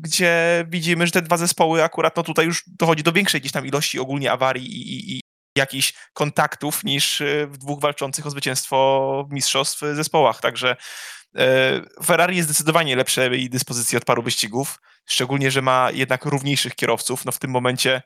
[0.01, 3.65] gdzie widzimy, że te dwa zespoły akurat no tutaj już dochodzi do większej gdzieś tam
[3.67, 5.20] ilości ogólnie awarii i, i, i
[5.55, 10.41] jakichś kontaktów niż e, w dwóch walczących o zwycięstwo mistrzostw e, zespołach.
[10.41, 10.75] Także
[11.35, 17.25] e, Ferrari jest zdecydowanie lepszej dyspozycji od paru wyścigów, szczególnie, że ma jednak równiejszych kierowców.
[17.25, 18.01] No w tym momencie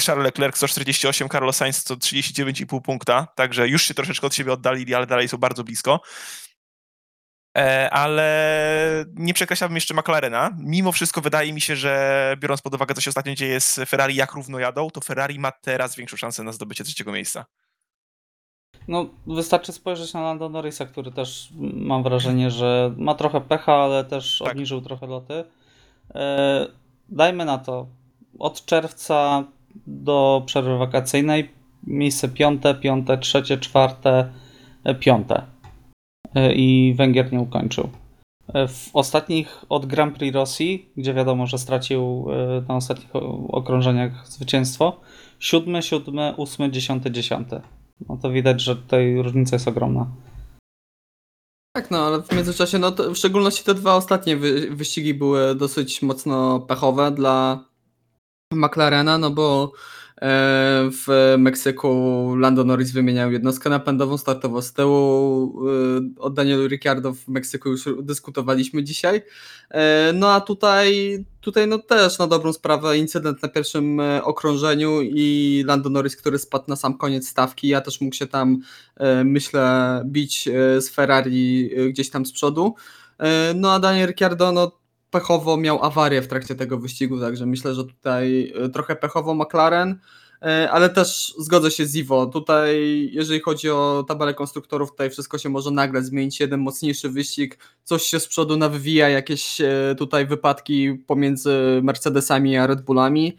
[0.00, 5.06] Charles Leclerc 148, Carlos Sainz 139,5 punkta, także już się troszeczkę od siebie oddalili, ale
[5.06, 6.00] dalej są bardzo blisko.
[7.58, 10.50] E, ale nie przekreślałbym jeszcze McLarena.
[10.58, 14.14] Mimo wszystko wydaje mi się, że biorąc pod uwagę, co się ostatnio dzieje z Ferrari,
[14.14, 17.44] jak równo jadą, to Ferrari ma teraz większą szansę na zdobycie trzeciego miejsca.
[18.88, 24.04] No, wystarczy spojrzeć na Lando Norrisa, który też mam wrażenie, że ma trochę pecha, ale
[24.04, 24.52] też Tak.
[24.52, 25.44] obniżył trochę loty.
[26.14, 26.66] E,
[27.08, 27.86] dajmy na to.
[28.38, 29.44] Od czerwca
[29.86, 31.50] do przerwy wakacyjnej
[31.86, 34.32] miejsce piąte, piąte, trzecie, czwarte,
[34.84, 35.53] e, piąte.
[36.34, 37.88] E, I Węgier nie ukończył.
[38.54, 43.16] E, W ostatnich od Grand Prix Rosji, gdzie wiadomo, że stracił e, na ostatnich
[43.48, 45.00] okrążeniach zwycięstwo,
[45.38, 47.60] siódmy, siódmy, ósmy, dziesiąty, dziesiąty.
[48.08, 50.06] No to widać, że tutaj różnica jest ogromna.
[51.76, 56.02] Tak, no ale w międzyczasie, no w szczególności te dwa ostatnie wy, wyścigi były dosyć
[56.02, 57.64] mocno pechowe dla
[58.52, 59.72] McLarena, no bo
[60.90, 67.28] w Meksyku Lando Norris wymieniał jednostkę napędową, startował z tyłu, e, o Danielu Ricciardo w
[67.28, 69.22] Meksyku już dyskutowaliśmy dzisiaj,
[69.70, 75.00] e, no a tutaj, tutaj no też na dobrą sprawę incydent na pierwszym e, okrążeniu
[75.02, 78.58] i Lando Norris, który spadł na sam koniec stawki, ja też mógł się tam
[78.96, 82.74] e, myślę, bić e, z Ferrari e, gdzieś tam z przodu.
[83.18, 84.83] E, No a Daniel Ricciardo no,
[85.14, 89.98] pechowo miał awarię w trakcie tego wyścigu, także myślę, że tutaj e, trochę pechowo McLaren,
[90.42, 92.26] e, ale też zgodzę się z Iwo.
[92.26, 96.40] Tutaj, jeżeli chodzi o tabelę konstruktorów, tutaj wszystko się może nagle zmienić.
[96.40, 102.66] Jeden mocniejszy wyścig, coś się z przodu nawywija, jakieś e, tutaj wypadki pomiędzy Mercedesami a
[102.66, 103.36] Red Bullami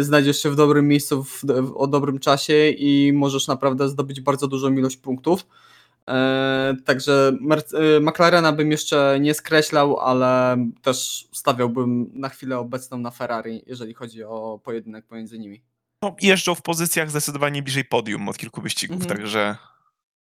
[0.00, 4.48] znajdziesz się w dobrym miejscu w, w, o dobrym czasie i możesz naprawdę zdobyć bardzo
[4.48, 5.46] dużą ilość punktów.
[6.10, 7.32] E, także
[7.96, 13.94] e, McLarena bym jeszcze nie skreślał, ale też stawiałbym na chwilę obecną na Ferrari, jeżeli
[13.94, 15.62] chodzi o pojedynek pomiędzy nimi.
[16.02, 19.16] No, jeżdżą w pozycjach zdecydowanie bliżej podium od kilku wyścigów, Mhm.
[19.18, 19.56] także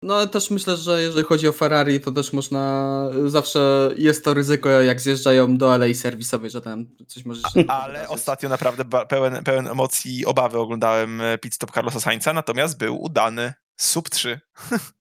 [0.01, 4.33] No ale też myślę, że jeżeli chodzi o Ferrari, to też można, zawsze jest to
[4.33, 8.09] ryzyko, jak zjeżdżają do alei serwisowej, że tam coś może się Ale wydarzyć.
[8.11, 13.53] ostatnio naprawdę pełen, pełen emocji i obawy oglądałem pit stop Carlosa Sainza, natomiast był udany.
[13.77, 14.39] Sub 3.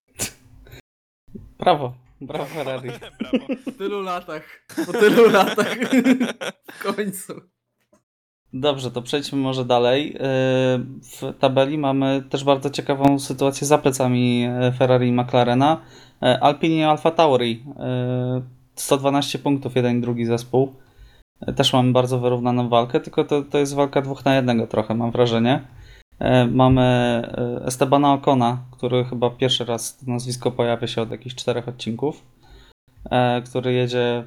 [1.58, 2.90] Brawo, brawo Ferrari.
[3.20, 3.46] Brawo.
[3.64, 4.42] Po tylu latach,
[4.86, 5.76] po tylu latach,
[6.72, 7.32] w końcu.
[8.52, 10.12] Dobrze, to przejdźmy może dalej.
[10.12, 10.18] Yy,
[11.02, 15.80] W tabeli mamy też bardzo ciekawą sytuację za plecami e, Ferrari i McLarena.
[16.22, 17.64] E, Alpine i Alfa Tauri.
[18.34, 18.42] Yy,
[18.74, 20.74] 112 punktów, jeden i drugi zespół.
[21.56, 25.10] Też mamy bardzo wyrównaną walkę, tylko to, to jest walka dwóch na jednego trochę, mam
[25.10, 25.62] wrażenie.
[26.18, 31.34] E, Mamy e, Estebana Ocona, który chyba pierwszy raz to nazwisko pojawia się od jakichś
[31.34, 32.22] czterech odcinków,
[33.10, 34.24] e, który jedzie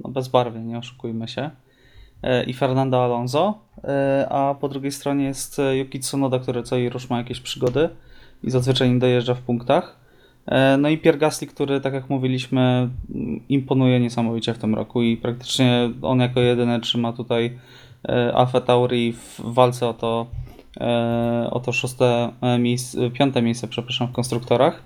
[0.00, 1.50] no, bezbarwnie, nie oszukujmy się.
[2.46, 3.58] I Fernando Alonso.
[4.28, 7.88] a po drugiej stronie jest Yuki Tsunoda, który co i rusz ma jakieś przygody
[8.42, 9.96] i zazwyczaj im dojeżdża w punktach.
[10.78, 12.60] No i Pierre Gasly, który, tak jak mówiliśmy,
[13.14, 17.58] m, imponuje niesamowicie w tym roku i praktycznie on jako jedyny trzyma tutaj
[18.34, 20.26] Alfa Tauri w walce o to,
[21.50, 24.82] o to szóste e, miejsce, piąte miejsce, przepraszam, w konstruktorach.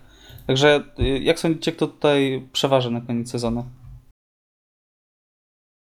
[0.46, 3.64] Także e, jak sądzicie, kto tutaj przeważy na koniec sezonu?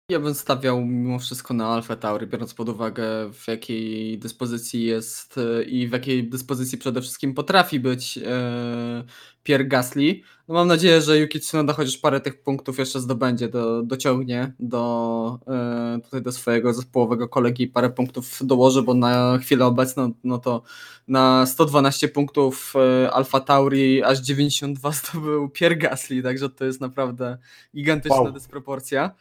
[0.09, 3.03] Ja bym stawiał mimo wszystko na Alfa Tauri, biorąc pod uwagę
[3.33, 9.03] w jakiej dyspozycji jest e, i w jakiej dyspozycji przede wszystkim potrafi być e,
[9.43, 10.19] Pierre Gasly.
[10.47, 15.39] No mam nadzieję, że Yuki Tsunoda chociaż parę tych punktów jeszcze zdobędzie, do, dociągnie do,
[15.47, 20.37] e, tutaj do swojego zespołowego kolegi i parę punktów dołoży, bo na chwilę obecną no
[20.37, 20.61] to
[21.07, 22.73] na 112 punktów
[23.11, 27.37] Alfa Tauri aż 92 zdobył Pierre Gasly, także to jest naprawdę
[27.75, 28.31] gigantyczna Wow.
[28.31, 29.11] dysproporcja.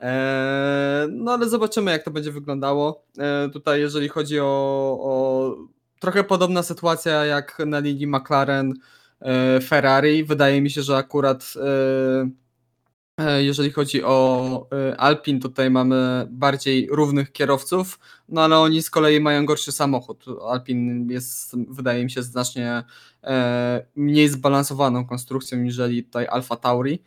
[0.00, 3.04] Eee, No ale zobaczymy, jak to będzie wyglądało.
[3.18, 4.46] Eee, Tutaj, jeżeli chodzi o,
[5.00, 5.56] o
[6.00, 8.74] trochę podobna sytuacja jak na linii McLaren
[9.20, 10.24] e, Ferrari.
[10.24, 16.88] Wydaje mi się, że akurat e, e, jeżeli chodzi o e, Alpin, tutaj mamy bardziej
[16.90, 20.24] równych kierowców, no ale oni z kolei mają gorszy samochód.
[20.48, 22.84] Alpin jest, wydaje mi się, znacznie
[23.24, 27.02] e, mniej zbalansowaną konstrukcją niżeli tutaj Alfa Tauri.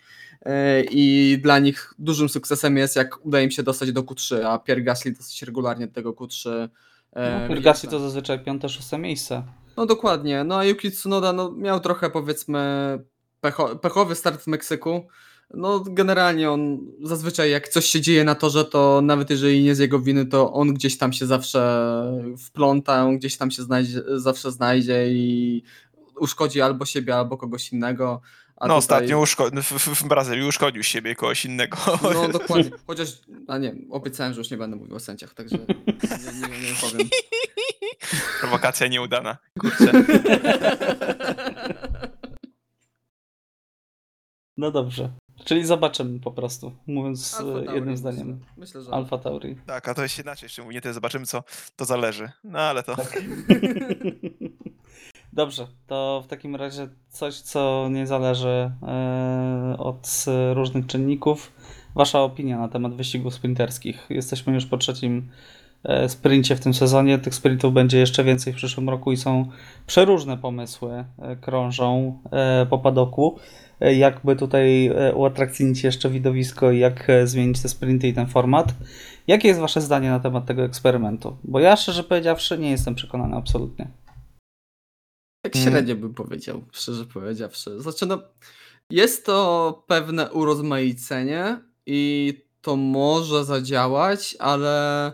[0.46, 4.60] E, i dla nich dużym sukcesem jest, jak udaje im się dostać do Q3, a
[4.60, 6.50] Pierre Gasly dosyć regularnie do tego Q3
[7.14, 7.62] e, No, Pierre.
[7.62, 9.44] Gasly to zazwyczaj piąte, szóste miejsce.
[9.78, 12.60] No dokładnie, no a Yuki Tsunoda no, miał trochę powiedzmy
[13.42, 15.08] pecho, pechowy start w Meksyku.
[15.54, 19.80] No generalnie on zazwyczaj jak coś się dzieje na torze, to nawet jeżeli nie z
[19.80, 24.52] jego winy, to on gdzieś tam się zawsze wpląta, on gdzieś tam się znajdzie, zawsze
[24.52, 25.64] znajdzie i
[26.20, 28.22] uszkodzi albo siebie, albo kogoś innego.
[28.60, 31.78] A no tutaj- ostatnio uszko- w, w, Brazylii uszkodził siebie kogoś innego.
[32.14, 32.72] No dokładnie.
[32.88, 33.10] Chociaż,
[33.48, 37.10] a nie, obiecałem, że już nie będę mówił o sędziach, także nie, nie, nie powiem.
[38.42, 39.38] Prowokacja nieudana.
[39.60, 39.92] Kurczę.
[44.58, 45.12] No dobrze.
[45.46, 48.40] Czyli zobaczymy po prostu, mówiąc Alfa Tauri, jednym zdaniem.
[48.58, 49.56] Myślę, że Alfa Tauri.
[49.66, 51.44] Tak, a to jest inaczej jeszcze mówię, to zobaczymy co
[51.76, 52.32] to zależy.
[52.44, 52.96] No ale to...
[55.40, 61.54] Dobrze, to w takim razie coś, co nie zależy e, od e, różnych czynników.
[61.96, 64.06] Wasza opinia na temat wyścigów sprinterskich.
[64.10, 65.30] Jesteśmy już po trzecim
[65.84, 67.20] e, sprincie w tym sezonie.
[67.20, 69.46] Tych sprintów będzie jeszcze więcej w przyszłym roku i są
[69.88, 71.06] przeróżne pomysły
[71.42, 72.20] krążą
[72.70, 73.40] po padoku.
[73.80, 78.74] Jakby tutaj uatrakcyjnić jeszcze widowisko i jak zmienić te sprinty i ten format.
[79.28, 81.38] Jakie jest Wasze zdanie na temat tego eksperymentu?
[81.44, 83.88] Bo ja szczerze powiedziawszy nie jestem przekonany absolutnie.
[85.42, 85.68] Tak Mm.
[85.68, 87.82] średnio bym powiedział, szczerze powiedziawszy.
[87.82, 88.22] Znaczy no,
[88.90, 95.08] jest to pewne urozmaicenie i to może zadziałać, ale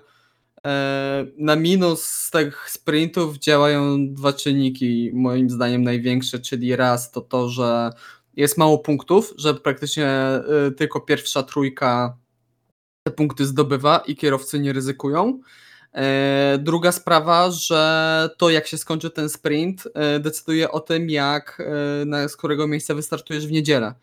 [0.65, 7.21] e, na minus z tych sprintów działają dwa czynniki, moim zdaniem największe, czyli raz to
[7.21, 7.89] to, że
[8.35, 10.41] jest mało punktów, że praktycznie e,
[10.77, 12.17] tylko pierwsza trójka
[13.07, 15.39] te punkty zdobywa i kierowcy nie ryzykują.
[15.95, 21.61] E, Druga sprawa, że to jak się skończy ten sprint e, decyduje o tym, jak,
[22.11, 23.93] e, z którego miejsca wystartujesz w niedzielę.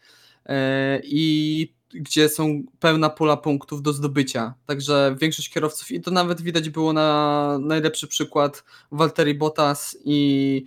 [1.05, 4.55] I gdzie są pełna pula punktów do zdobycia.
[4.66, 10.64] Także większość kierowców, i to nawet widać było na najlepszy przykład Valtteri Bottas i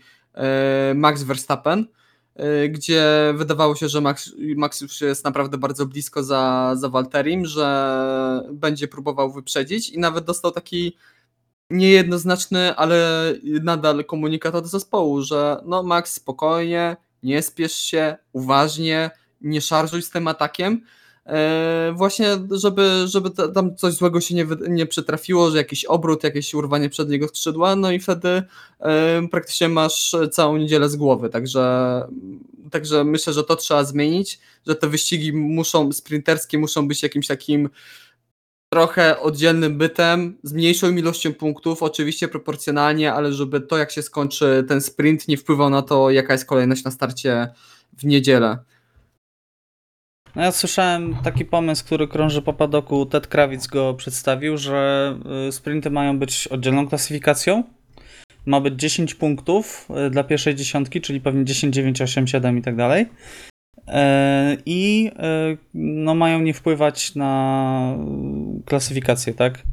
[0.96, 1.88] Max Verstappen,
[2.70, 8.42] gdzie wydawało się, że Max, Max już jest naprawdę bardzo blisko za, za Valtterim, że
[8.52, 10.96] będzie próbował wyprzedzić i nawet dostał taki
[11.70, 19.12] niejednoznaczny, ale nadal komunikat od zespołu, że no Max spokojnie, nie spiesz się, uważnie,
[19.42, 20.82] nie szarżuj z tym atakiem.
[21.26, 26.24] E, właśnie, żeby, żeby ta- tam coś złego się nie, nie przytrafiło, że jakiś obrót,
[26.24, 28.44] jakieś urwanie przedniego skrzydła, no i wtedy
[28.80, 32.02] e, praktycznie masz całą niedzielę z głowy, także,
[32.72, 37.70] także myślę, że to trzeba zmienić, że te wyścigi muszą, sprinterskie muszą być jakimś takim
[38.74, 44.66] trochę oddzielnym bytem, z mniejszą ilością punktów, oczywiście proporcjonalnie, ale żeby to, jak się skończy
[44.68, 47.48] ten sprint, nie wpływał na to, jaka jest kolejność na starcie
[47.98, 48.58] w niedzielę.
[50.36, 55.16] No ja słyszałem taki pomysł, który krąży po padoku, Ted Krawic go przedstawił, że
[55.48, 57.64] y, sprinty mają być oddzielną klasyfikacją.
[58.46, 62.62] Ma być 10 punktów y, dla pierwszej dziesiątki, czyli pewnie 10, 9, 8, 7 i
[62.62, 63.06] tak dalej.
[63.88, 65.12] E, I
[65.54, 67.96] y, no, mają nie wpływać na
[68.66, 69.64] klasyfikację, tak?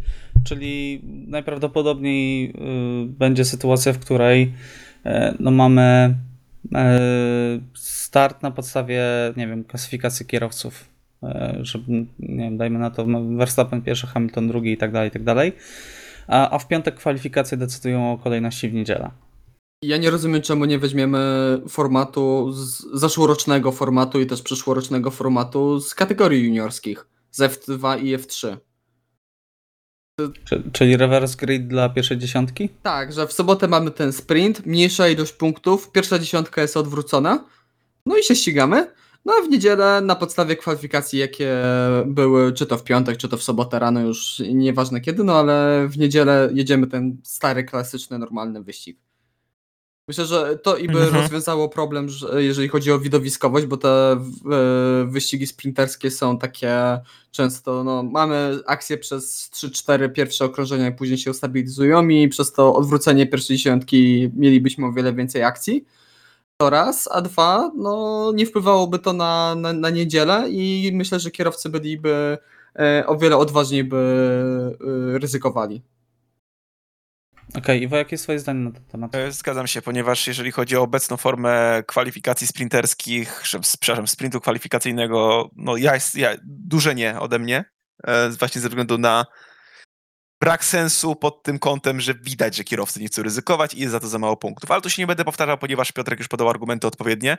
[0.44, 4.53] Czyli najprawdopodobniej y, będzie sytuacja, w której
[5.05, 6.16] e, no, mamy
[6.74, 7.00] e,
[7.74, 9.03] start na podstawie,
[9.36, 10.88] nie wiem, klasyfikacji kierowców,
[11.22, 15.12] e, żeby, nie wiem, dajmy na to Verstappen pierwszy, Hamilton drugi i tak dalej, i
[15.12, 15.53] tak dalej.
[16.26, 19.11] a w piątek kwalifikacje decydują o kolejności w niedzielę.
[19.83, 21.18] Ja nie rozumiem, czemu nie weźmiemy
[21.68, 28.57] formatu z zeszłorocznego formatu i też przyszłorocznego formatu z kategorii juniorskich, z F2 i F3.
[30.45, 32.68] Czy- Czyli reverse grid dla pierwszej dziesiątki?
[32.83, 37.45] Tak, że w sobotę mamy ten sprint, mniejsza ilość punktów, pierwsza dziesiątka jest odwrócona,
[38.07, 38.91] no i się ścigamy.
[39.24, 41.62] No a w niedzielę na podstawie kwalifikacji, jakie
[42.07, 45.87] były, czy to w piątek, czy to w sobotę rano, już nieważne kiedy, no ale
[45.89, 48.99] w niedzielę jedziemy ten stary, klasyczny, normalny wyścig.
[50.12, 51.14] Myślę, że to i by Mhm.
[51.22, 54.18] rozwiązało problem, że jeżeli chodzi o widowiskowość, bo te e,
[55.06, 57.00] wyścigi sprinterskie są takie
[57.30, 62.74] często, no mamy akcje przez 3-4 pierwsze okrążenia i później się ustabilizują i przez to
[62.74, 65.84] odwrócenie pierwszej dziesiątki mielibyśmy o wiele więcej akcji.
[66.56, 71.30] To raz, a dwa, no nie wpływałoby to na, na, na niedzielę i myślę, że
[71.30, 72.38] kierowcy byliby
[72.78, 73.96] e, o wiele odważniej by
[75.14, 75.82] e, ryzykowali.
[77.59, 79.14] Okej, Iwo, jakie jest twoje zdanie na ten temat?
[79.14, 85.76] E, Zgadzam się, ponieważ jeżeli chodzi o obecną formę kwalifikacji sprinterskich, przepraszam, sprintu kwalifikacyjnego, no
[85.76, 87.64] ja jest ja, duże nie ode mnie,
[88.05, 89.26] e, właśnie ze względu na
[90.42, 94.00] brak sensu pod tym kątem, że widać, że kierowcy nie chcą ryzykować i jest za
[94.00, 94.70] to za mało punktów.
[94.70, 97.38] Ale tu się nie będę powtarzał, ponieważ Piotrek już podał argumenty odpowiednie.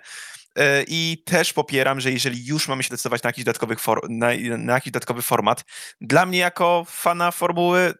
[0.55, 4.28] E, I też popieram, że jeżeli już mamy się decydować na jakiś, dodatkowych for, na,
[4.57, 5.64] na jakiś dodatkowy format,
[6.01, 7.93] dla mnie jako fana formuły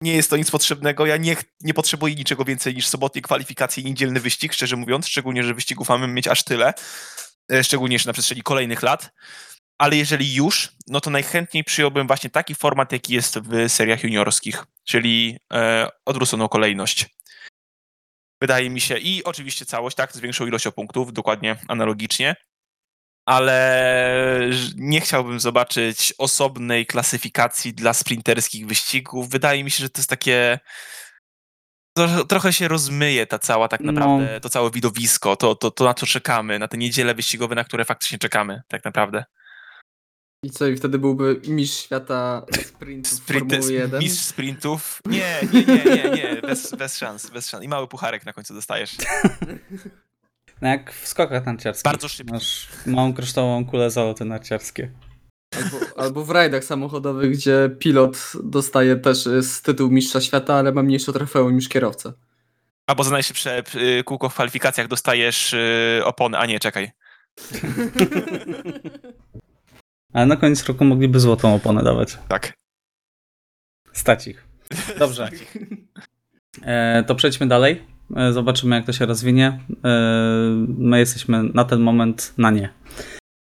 [0.00, 1.06] nie jest to nic potrzebnego.
[1.06, 5.42] Ja nie, nie potrzebuję niczego więcej niż sobotnie kwalifikacje i niedzielny wyścig, szczerze mówiąc, szczególnie,
[5.42, 6.74] że wyścigów mamy mieć aż tyle,
[7.52, 9.10] e, szczególnie jeszcze na przestrzeni kolejnych lat.
[9.78, 14.64] Ale jeżeli już, no to najchętniej przyjąłbym właśnie taki format, jaki jest w seriach juniorskich,
[14.84, 17.06] czyli e, odwróconą kolejność.
[18.40, 22.36] Wydaje mi się, i oczywiście całość, tak, z większą ilością punktów, dokładnie analogicznie,
[23.30, 29.28] ale nie chciałbym zobaczyć osobnej klasyfikacji dla sprinterskich wyścigów.
[29.28, 30.58] Wydaje mi się, że to jest takie.
[31.96, 33.92] to- Trochę się rozmyje ta cała, tak No.
[33.92, 37.64] naprawdę, to całe widowisko, to, to, to na co czekamy, na te niedziele wyścigowe, na
[37.64, 39.24] które faktycznie czekamy, tak naprawdę.
[40.44, 44.00] I co, i wtedy byłby mistrz świata sprintów Sprint, Formuły 1?
[44.00, 45.00] mistrz sprintów.
[45.06, 47.64] Nie, nie, nie, nie, nie, bez, bez szans, bez szans.
[47.64, 48.96] I mały pucharek na końcu dostajesz.
[50.60, 51.84] No jak w skokach narciarskich.
[51.84, 52.32] Bardzo szybki.
[52.32, 54.90] Masz małą kryształową kulę zaloty narciarskie.
[55.56, 60.82] Albo, albo w rajdach samochodowych, gdzie pilot dostaje też z tytuł mistrza świata, ale ma
[60.82, 62.12] mniejsze trofeum niż kierowca.
[62.86, 66.38] Albo za najszybsze y, kółko w kwalifikacjach dostajesz y, opony.
[66.38, 66.90] A nie, czekaj.
[70.12, 72.18] Ale na koniec roku mogliby złotą oponę dawać.
[72.28, 72.52] Tak.
[73.92, 74.46] Stać ich.
[74.98, 75.30] Dobrze.
[76.62, 77.86] E, to przejdźmy dalej.
[78.16, 79.60] E, zobaczymy, jak to się rozwinie.
[79.84, 79.88] E,
[80.68, 82.72] my jesteśmy na ten moment na nie.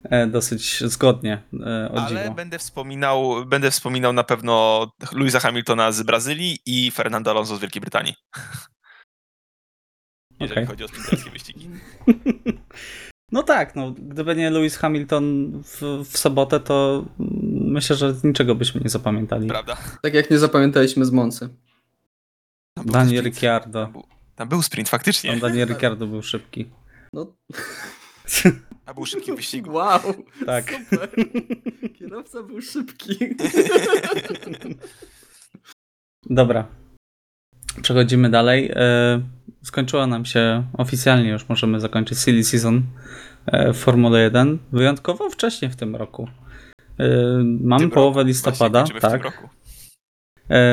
[0.05, 1.43] E, dosyć zgodnie,
[1.91, 2.35] o Ale dziwo.
[2.35, 7.81] będę wspominał, będę wspominał na pewno Louisa Hamiltona z Brazylii i Fernando Alonso z Wielkiej
[7.81, 8.15] Brytanii.
[10.41, 10.67] Jeżeli Okej.
[10.67, 11.71] chodzi o sprinterskie wyścigi.
[13.33, 17.05] No tak, no, gdyby nie Lewis Hamilton w, w sobotę, to
[17.53, 19.49] myślę, że niczego byśmy nie zapamiętali.
[19.49, 19.77] Prawda?
[20.03, 21.49] Tak jak nie zapamiętaliśmy z Moncy.
[22.85, 23.25] Daniel.
[23.25, 23.93] Ricciardo.
[24.41, 25.31] Tam był, sprint, faktycznie.
[25.31, 26.71] Tam Daniel Ricciardo był szybki.
[27.13, 27.27] No,
[28.87, 29.67] A był szybki wyścig.
[29.67, 30.01] wow,
[30.47, 30.75] Tak.
[30.91, 31.09] super.
[31.99, 33.19] Kierowca był szybki.
[36.31, 36.69] Dobra.
[37.83, 38.71] Przechodzimy dalej.
[38.75, 39.21] E,
[39.63, 42.83] Skończyła nam się oficjalnie, już możemy zakończyć silly season
[43.47, 44.59] e, w Formule 1.
[44.73, 46.29] Wyjątkowo wcześnie w tym roku.
[46.99, 47.09] E,
[47.61, 48.29] Mamy tym połowę roku.
[48.29, 49.13] listopada, Właśnie tak.
[49.13, 49.49] tym roku.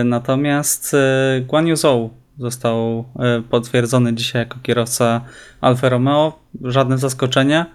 [0.06, 0.96] Natomiast
[1.48, 2.10] Guan Yu Zhou
[2.40, 5.22] został e, potwierdzony dzisiaj jako kierowca
[5.62, 6.40] Alfa Romeo.
[6.64, 7.66] Żadne zaskoczenie.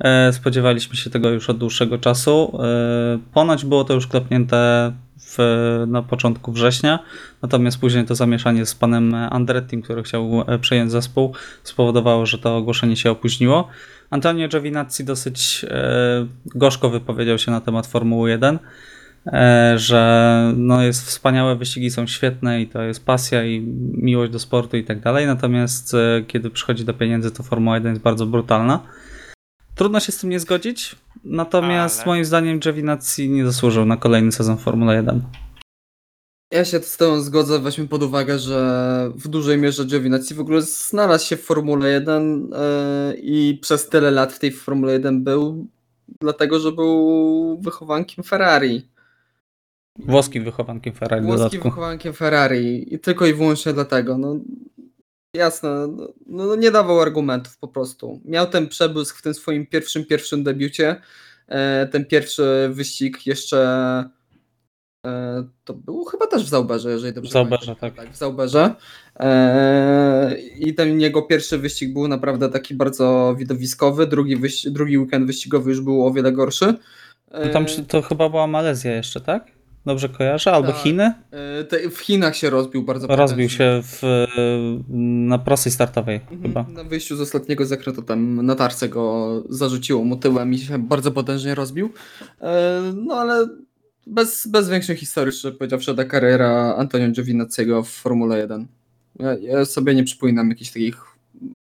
[0.00, 2.58] E, Spodziewaliśmy się tego już od dłuższego czasu.
[2.62, 5.38] E, Ponoć było to już klepnięte w,
[5.86, 6.98] na początku września,
[7.42, 12.96] natomiast później to zamieszanie z panem Andrettim, który chciał przejąć zespół, spowodowało, że to ogłoszenie
[12.96, 13.68] się opóźniło.
[14.10, 15.66] Antonio Giovinazzi dosyć
[16.46, 18.58] gorzko wypowiedział się na temat Formuły 1 e,
[19.76, 23.60] że no jest wspaniałe, wyścigi są świetne i to jest pasja i
[23.94, 27.92] miłość do sportu i tak dalej, natomiast e, kiedy przychodzi do pieniędzy, to Formuła 1
[27.92, 28.86] jest bardzo brutalna.
[29.74, 34.32] Trudno się z tym nie zgodzić, natomiast Ale- moim zdaniem Giovinazzi nie zasłużył na kolejny
[34.32, 35.22] sezon Formuły 1.
[36.52, 40.62] Ja się z tą zgodzę, weźmy pod uwagę, że w dużej mierze Giovinazzi w ogóle
[40.62, 45.66] znalazł się w Formule 1 yy, i przez tyle lat w tej Formule 1 był,
[46.20, 48.91] dlatego że był wychowankiem Ferrari.
[49.98, 54.18] Włoskim wychowankiem Ferrari Włoskim wychowankiem Ferrari i tylko i wyłącznie dlatego.
[54.18, 54.36] No,
[55.36, 55.86] jasne,
[56.26, 58.20] no, no nie dawał argumentów po prostu.
[58.24, 60.96] Miał ten przebłysk w tym swoim pierwszym, pierwszym debiucie.
[61.48, 63.64] E, ten pierwszy wyścig jeszcze
[65.06, 67.90] E, to było chyba też w Zauberze, jeżeli dobrze W Zauberze, pamiętam.
[67.90, 68.04] tak.
[68.06, 68.14] tak.
[68.14, 68.74] W Zauberze.
[69.20, 75.26] E, I ten jego pierwszy wyścig był naprawdę taki bardzo widowiskowy, drugi, wyś- drugi weekend
[75.26, 76.74] wyścigowy już był o wiele gorszy.
[77.30, 79.46] E, No tam przy- to chyba była Malezja jeszcze, tak?
[79.86, 80.52] Dobrze kojarzę?
[80.52, 80.76] Albo Tak.
[80.82, 81.12] Chiny?
[81.60, 83.48] e, te, w Chinach się rozbił bardzo Rozbił potężnie.
[83.58, 84.02] się w,
[85.28, 86.60] na prostej startowej chyba.
[86.60, 90.78] Mhm, Na wyjściu z ostatniego zakrętu tam na tarce go zarzuciło mu tyłem i się
[90.78, 91.90] bardzo potężnie rozbił.
[92.40, 93.48] E, No ale
[94.06, 98.66] bez, bez większej historii, szczerze powiedziawszy, ta kariera Antonio Giovinazziego w Formule 1.
[99.18, 100.96] Ja, ja sobie nie przypominam jakichś takich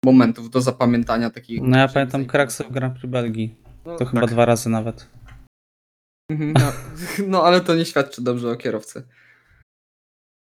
[0.05, 1.29] momentów do zapamiętania.
[1.29, 3.55] Takich, No ja pamiętam mi Kraksy w Grand Prix Belgii.
[3.85, 4.29] No, To chyba tak.
[4.29, 5.07] dwa razy nawet.
[6.31, 6.73] Mhm, no,
[7.27, 9.07] no ale to nie świadczy dobrze o kierowcy.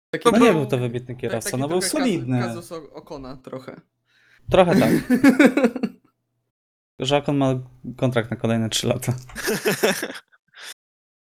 [0.09, 2.39] Taki No był- nie był to wybitny kierowca, taki no był trochę solidny.
[2.39, 3.81] Kazus, kazus Okona trochę.
[4.51, 4.91] Trochę tak.
[6.99, 7.53] Że on ma
[7.97, 9.13] kontrakt na kolejne 3 lata.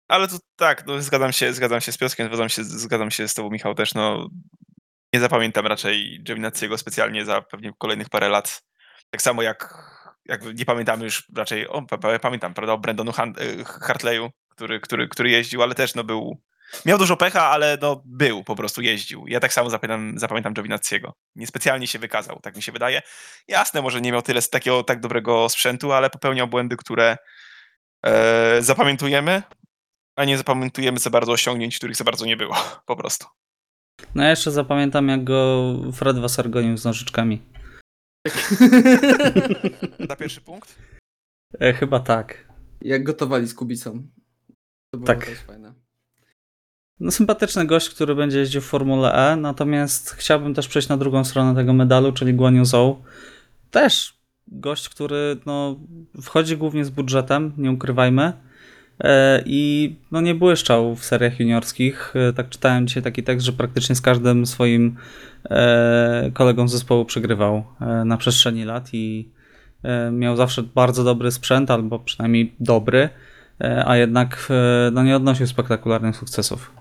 [0.07, 3.33] Ale to tak, no, zgadzam się, zgadzam się z Piotrkiem, zgadzam się, zgadzam się z
[3.33, 4.29] tobą Michał też, no
[5.13, 8.61] nie zapamiętam raczej Giovinazziego specjalnie za pewnie kolejnych parę lat.
[9.09, 9.73] Tak samo jak,
[10.55, 14.79] nie pamiętamy już raczej, o, pa- pa- pamiętam, prawda, o Brendonu Han- y, Hartleyu, który,
[14.79, 16.41] który, który jeździł, ale też no był,
[16.85, 19.27] miał dużo pecha, ale no był, po prostu jeździł.
[19.27, 21.13] Ja tak samo zapamiętam, zapamiętam Giovinazziego.
[21.35, 23.01] Niespecjalnie się wykazał, tak mi się wydaje.
[23.47, 27.17] Jasne, może nie miał tyle takiego tak dobrego sprzętu, ale popełniał błędy, które
[28.05, 29.43] e, zapamiętujemy,
[30.15, 32.55] a nie zapamiętujemy za bardzo osiągnięć, których za bardzo nie było,
[32.85, 33.25] po prostu.
[34.15, 37.41] No ja jeszcze zapamiętam jak go Fred Wasser gonił z nożyczkami.
[40.09, 40.75] Na pierwszy punkt?
[41.59, 42.47] E, chyba tak.
[42.81, 44.07] Jak gotowali z Kubicą.
[44.91, 45.25] To było Tak.
[45.25, 45.73] też fajne.
[46.99, 51.23] No sympatyczny gość, który będzie jeździł w Formule E, natomiast chciałbym też przejść na drugą
[51.23, 53.03] stronę tego medalu, czyli Guan Yu Zhou.
[53.71, 54.17] Też
[54.47, 55.79] gość, który no,
[56.21, 58.33] wchodzi głównie z budżetem, nie ukrywajmy.
[58.99, 62.13] E, I no, nie błyszczał w seriach juniorskich.
[62.15, 64.95] E, Tak czytałem dzisiaj taki tekst, że praktycznie z każdym swoim
[66.33, 69.29] kolegą z zespołu przegrywał e, na przestrzeni lat i
[69.83, 73.09] e, miał zawsze bardzo dobry sprzęt, albo przynajmniej dobry,
[73.61, 76.71] e, a jednak e, no, nie odnosił spektakularnych sukcesów.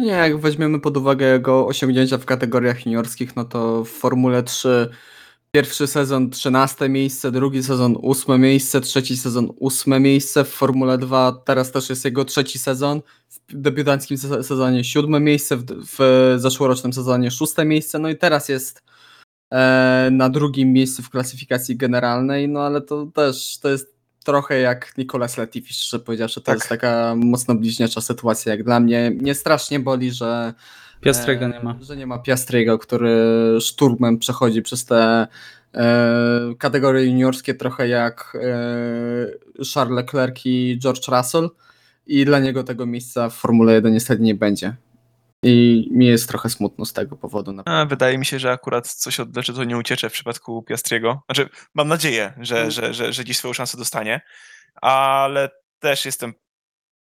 [0.00, 4.88] Nie, jak weźmiemy pod uwagę jego osiągnięcia w kategoriach juniorskich, no to w Formule 3
[5.56, 11.32] pierwszy sezon 13 miejsce, drugi sezon 8 miejsce, trzeci sezon 8 miejsce, w Formule 2
[11.44, 13.02] teraz też jest jego trzeci sezon,
[13.48, 15.64] w debiutanckim se- sezonie 7 miejsce, w,
[15.98, 18.82] w zeszłorocznym sezonie 6 miejsce, no i teraz jest
[19.52, 23.94] e, na drugim miejscu w klasyfikacji generalnej, no ale to też to jest
[24.24, 26.54] trochę jak Nicolas Latifi, szczerze powiedziawszy, to Tak.
[26.54, 29.10] jest taka mocno bliźniacza sytuacja jak dla mnie.
[29.10, 30.54] Mnie strasznie boli, że
[31.00, 31.76] Piastrego e, nie ma.
[31.80, 33.10] Że nie ma Piastrego, który
[33.60, 35.26] szturmem przechodzi przez te
[35.74, 41.50] e, kategorie juniorskie trochę jak e, Charles Leclerc i George Russell
[42.06, 44.76] i dla niego tego miejsca w Formule 1 niestety nie będzie.
[45.42, 47.54] I mi jest trochę smutno z tego powodu.
[47.64, 51.22] A, wydaje mi się, że akurat coś odleczy, to nie uciecze w przypadku Piastriego.
[51.26, 52.70] Znaczy, mam nadzieję, że, Mm.
[52.70, 54.20] że, że, że dziś swoją szansę dostanie,
[54.82, 56.34] ale też jestem...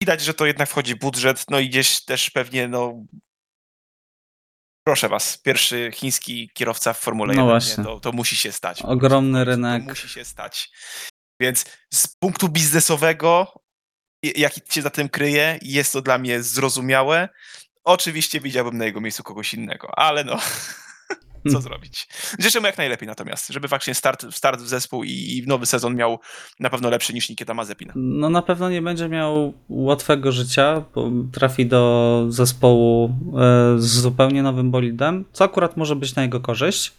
[0.02, 3.04] Widać, że to jednak wchodzi budżet, no i gdzieś też pewnie, no...
[4.86, 7.74] Proszę was, pierwszy chiński kierowca w Formule No 1, właśnie.
[7.78, 7.84] nie?
[7.84, 8.82] To, to musi się stać.
[8.82, 9.82] Ogromny prostu, rynek.
[9.82, 10.70] To musi się stać.
[11.40, 11.64] Więc
[11.94, 13.52] z punktu biznesowego,
[14.22, 17.28] jaki się za tym kryje, jest to dla mnie zrozumiałe.
[17.84, 20.38] Oczywiście widziałbym na jego miejscu kogoś innego, ale no,
[21.52, 22.08] co zrobić.
[22.38, 26.18] Życzę mu jak najlepiej natomiast, żeby faktycznie start, start w zespół i, nowy sezon miał
[26.60, 27.92] na pewno lepszy niż Nikita Mazepina.
[27.96, 33.10] No na pewno nie będzie miał łatwego życia, bo trafi do zespołu e,
[33.78, 36.92] z zupełnie nowym bolidem, co akurat może być na jego korzyść.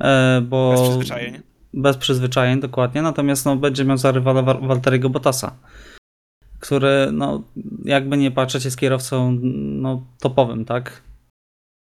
[0.00, 1.42] e, Bo Bez przyzwyczajeń.
[1.74, 3.02] Bez przyzwyczajeń, dokładnie.
[3.02, 5.56] Natomiast no, będzie miał za rywala Wa- Walteriego Bottasa,
[6.60, 7.42] który, no,
[7.84, 11.02] jakby nie patrzeć, jest kierowcą no, topowym, tak?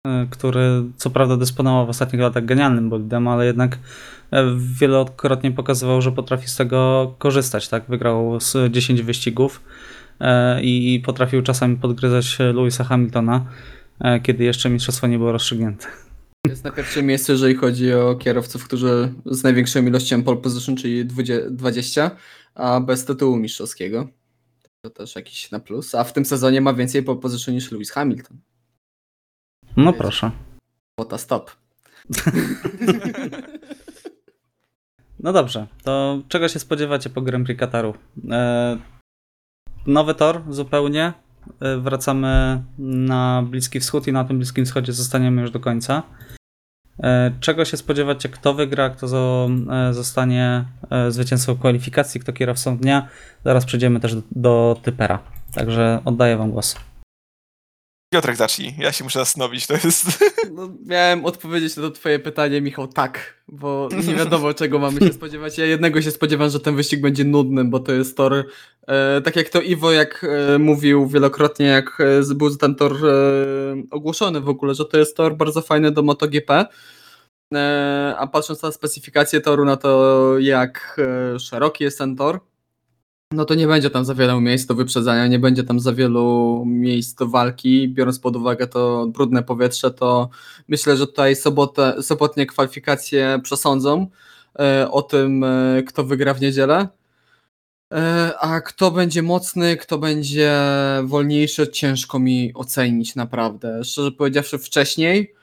[0.07, 3.79] E, Który co prawda dysponował w ostatnich latach genialnym bolidem, ale jednak
[4.31, 4.43] e,
[4.79, 7.83] wielokrotnie pokazywał, że potrafi z tego korzystać, tak?
[7.89, 9.61] Wygrał z 10 wyścigów
[10.19, 13.45] e, i potrafił czasami podgryzać Louisa Hamiltona,
[14.23, 15.87] kiedy jeszcze mistrzostwo nie było rozstrzygnięte.
[16.47, 21.05] Jest na pierwszym miejscu, jeżeli chodzi o kierowców, którzy z największą ilością pole position, czyli
[21.05, 22.11] 20, 20,
[22.55, 24.07] a bez tytułu mistrzowskiego.
[24.81, 25.95] To też jakiś na plus.
[25.95, 28.37] A w tym sezonie ma więcej pole position niż Lewis Hamilton.
[29.78, 30.32] No proszę.
[30.97, 31.51] Bota stop.
[35.19, 37.93] No dobrze, to czego się spodziewacie po Grand Prix Kataru?
[38.32, 38.78] E,
[39.88, 41.13] nowy tor zupełnie.
[41.59, 46.03] E, wracamy na Bliski Wschód i na tym Bliskim Wschodzie zostaniemy już do końca.
[47.03, 52.78] E, czego się spodziewacie, kto wygra, kto zo, e, zostanie e, zwycięzcą kwalifikacji, kto kierowcą
[52.78, 53.07] dnia?
[53.45, 55.19] Zaraz przejdziemy też do, do typera.
[55.53, 56.75] Także oddaję wam głos.
[58.09, 60.05] Piotrek zacznij, ja się muszę zastanowić, to jest...
[60.51, 65.13] No, miałem odpowiedzieć na to twoje pytanie, Michał, tak, bo nie wiadomo czego mamy się
[65.13, 65.57] spodziewać.
[65.57, 68.45] Ja jednego się spodziewam, że ten wyścig będzie nudny, bo to jest tor,
[68.87, 72.01] e, tak jak to Iwo jak e, mówił wielokrotnie, jak
[72.31, 73.15] e, był ten tor e,
[73.91, 76.65] ogłoszony w ogóle, że to jest tor bardzo fajny do MotoGP.
[77.53, 81.01] E, a patrząc na specyfikację toru, na to jak
[81.35, 82.39] e, szeroki jest ten tor,
[83.32, 86.63] no to nie będzie tam za wiele miejsc do wyprzedzania, nie będzie tam za wielu
[86.65, 87.89] miejsc do walki.
[87.89, 90.30] Biorąc pod uwagę to brudne powietrze, to
[90.67, 94.07] myślę, że tutaj sobotę, sobotnie kwalifikacje przesądzą
[94.59, 96.88] e, o tym, e, kto wygra w niedzielę.
[97.93, 100.61] E, a kto będzie mocny, kto będzie
[101.03, 103.84] wolniejszy, ciężko mi ocenić naprawdę.
[103.84, 105.34] Szczerze powiedziawszy, wcześniej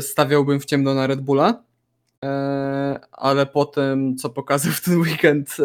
[0.00, 1.62] stawiałbym w ciemno na Red Bulla,
[3.12, 5.56] ale po tym, co pokazał w ten weekend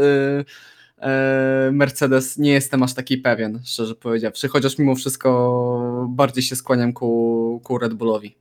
[1.71, 7.61] Mercedes, nie jestem aż taki pewien, szczerze powiedziawszy, chociaż mimo wszystko bardziej się skłaniam ku,
[7.63, 8.35] ku Red Bullowi.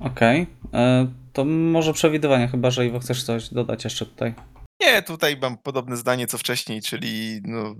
[0.00, 0.46] Okej.
[0.74, 4.34] E, To może przewidywania, chyba że Iwo chcesz coś dodać jeszcze tutaj.
[4.80, 7.74] Nie, tutaj mam podobne zdanie co wcześniej, czyli no,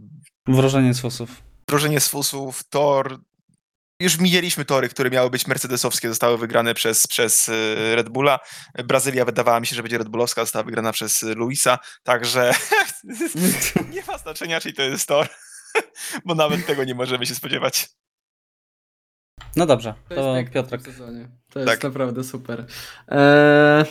[0.49, 1.43] Wrożenie z fusów.
[1.69, 3.19] wdrożenie z fusów, tor.
[4.01, 7.53] Już mijaliśmy tory, które miały być mercedesowskie, zostały wygrane przez, przez e,
[7.97, 8.39] Red Bulla.
[8.85, 12.53] Brazylia wydawała mi się, że będzie Red Bullowska, została wygrana przez e, Luisa, także
[13.95, 15.29] nie ma znaczenia, czyli to jest tor,
[16.27, 17.89] bo nawet tego nie możemy się spodziewać.
[19.57, 20.83] No dobrze, To jest to w Piotrek.
[21.51, 21.83] To jest Tak.
[21.83, 22.67] naprawdę super.
[23.09, 23.85] Eee...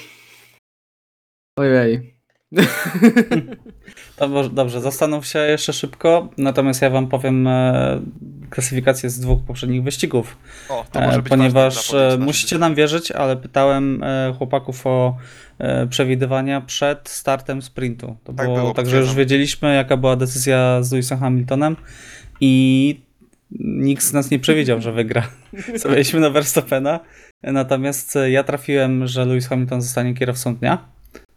[1.58, 2.13] Ojej.
[4.54, 8.02] Dobrze, zastanów się jeszcze szybko, natomiast ja wam powiem e,
[8.50, 10.38] klasyfikację z dwóch poprzednich wyścigów,
[10.70, 15.18] O, to e, może być ponieważ e, musicie nam wierzyć, ale pytałem e, chłopaków o
[15.60, 18.16] e, przewidywania przed startem sprintu.
[18.24, 21.76] To Tak było, było, także już wiedzieliśmy, jaka była decyzja z Lewisem Hamiltonem
[22.42, 23.02] i
[23.60, 25.28] nikt z nas nie przewidział, że wygra.
[25.78, 27.00] Stawialiśmy na Verstappena,
[27.44, 30.86] natomiast e, ja trafiłem, że Lewis Hamilton zostanie kierowcą dnia,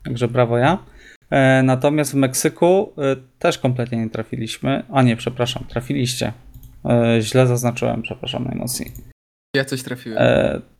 [0.04, 0.78] także brawo ja.
[1.30, 4.82] E, Natomiast w Meksyku e, też kompletnie nie trafiliśmy.
[4.92, 6.32] A nie, przepraszam, trafiliście.
[6.84, 8.92] E, Źle zaznaczyłem, przepraszam najmocniej.
[9.56, 10.18] Ja coś trafiłem.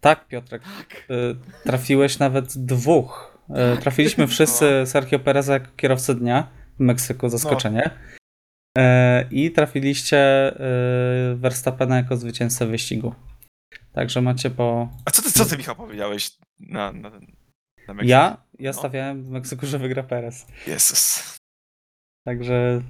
[0.00, 0.62] Tak, Piotrek,
[1.10, 1.14] e,
[1.64, 3.38] trafiłeś nawet dwóch.
[3.54, 7.90] E, trafiliśmy wszyscy Sergio Pereza jako kierowcę dnia w Meksyku, zaskoczenie.
[8.78, 10.52] E, I trafiliście
[11.34, 13.14] Verstappena jako zwycięzcę wyścigu.
[13.92, 14.88] Także macie po.
[15.04, 16.30] A co ty, co ty Michał, powiedziałeś
[16.60, 18.08] na, na, na Meksyk?
[18.08, 18.78] Ja, ja No.
[18.78, 20.46] stawiałem w Meksyku, że wygra Perez.
[20.66, 21.22] Jezus.
[22.26, 22.82] Także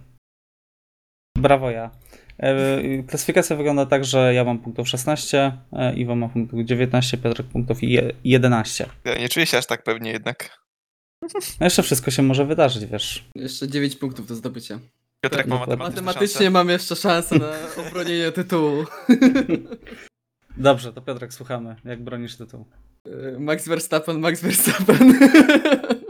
[1.39, 1.91] brawo ja.
[2.39, 7.47] E, Klasyfikacja wygląda tak, że ja mam punktów 16, e, Iwo ma punktów 19, Piotrek
[7.47, 8.87] punktów je- 11.
[9.05, 10.59] Ja nie czuję się aż tak pewnie jednak.
[11.61, 13.25] No jeszcze wszystko się może wydarzyć, wiesz.
[13.35, 14.79] Jeszcze 9 punktów do zdobycia.
[15.25, 16.51] Piotrek ma matematyczne Matematycznie szanse.
[16.51, 17.53] mam jeszcze szansę na
[17.89, 18.85] obronienie tytułu.
[20.57, 21.77] Dobrze, to Piotrek, słuchamy.
[21.85, 22.67] Jak bronisz tytuł?
[23.07, 25.15] E, Max Verstappen, Max Verstappen.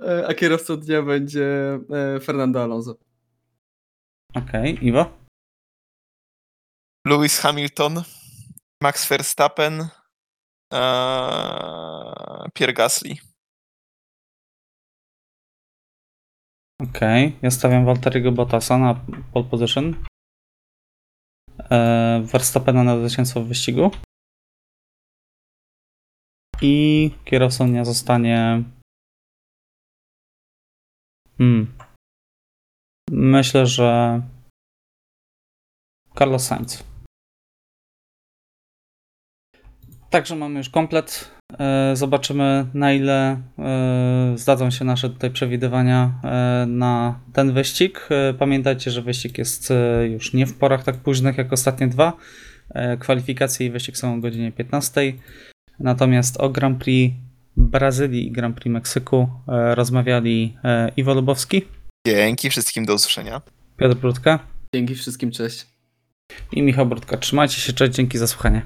[0.00, 2.94] E, A kierowcą dnia będzie e, Fernando Alonso.
[4.34, 5.18] Okej, Iwo?
[7.06, 8.02] Lewis Hamilton,
[8.82, 9.88] Max Verstappen,
[10.72, 13.16] eee, Pierre Gasly.
[16.80, 18.94] Okej, ja stawiam Walteriego Bottasa na
[19.32, 19.94] pole position.
[21.70, 23.90] E, Verstappena na zwycięstwo w wyścigu.
[26.62, 28.62] I kierowcą dnia zostanie...
[31.38, 31.66] Hmm.
[33.10, 34.22] Myślę, że...
[36.18, 36.84] Carlos Sainz.
[40.10, 41.30] Także mamy już komplet.
[41.58, 48.08] E, Zobaczymy na ile e, zdadzą się nasze tutaj przewidywania e, na ten wyścig.
[48.38, 49.72] Pamiętajcie, że wyścig jest
[50.10, 52.12] już nie w porach tak późnych jak ostatnie dwa.
[52.98, 55.12] Kwalifikacje i wyścig są o godzinie 15.
[55.78, 57.14] Natomiast o Grand Prix
[57.56, 61.62] Brazylii i Grand Prix Meksyku e, rozmawiali e, Iwo Lubowski,
[62.06, 63.42] Dzięki wszystkim, do usłyszenia.
[63.76, 64.38] Piotr Brudka
[64.74, 65.66] Dzięki wszystkim, cześć.
[66.52, 67.16] i Michał Brudka.
[67.16, 68.62] Trzymajcie się, cześć, dzięki za słuchanie.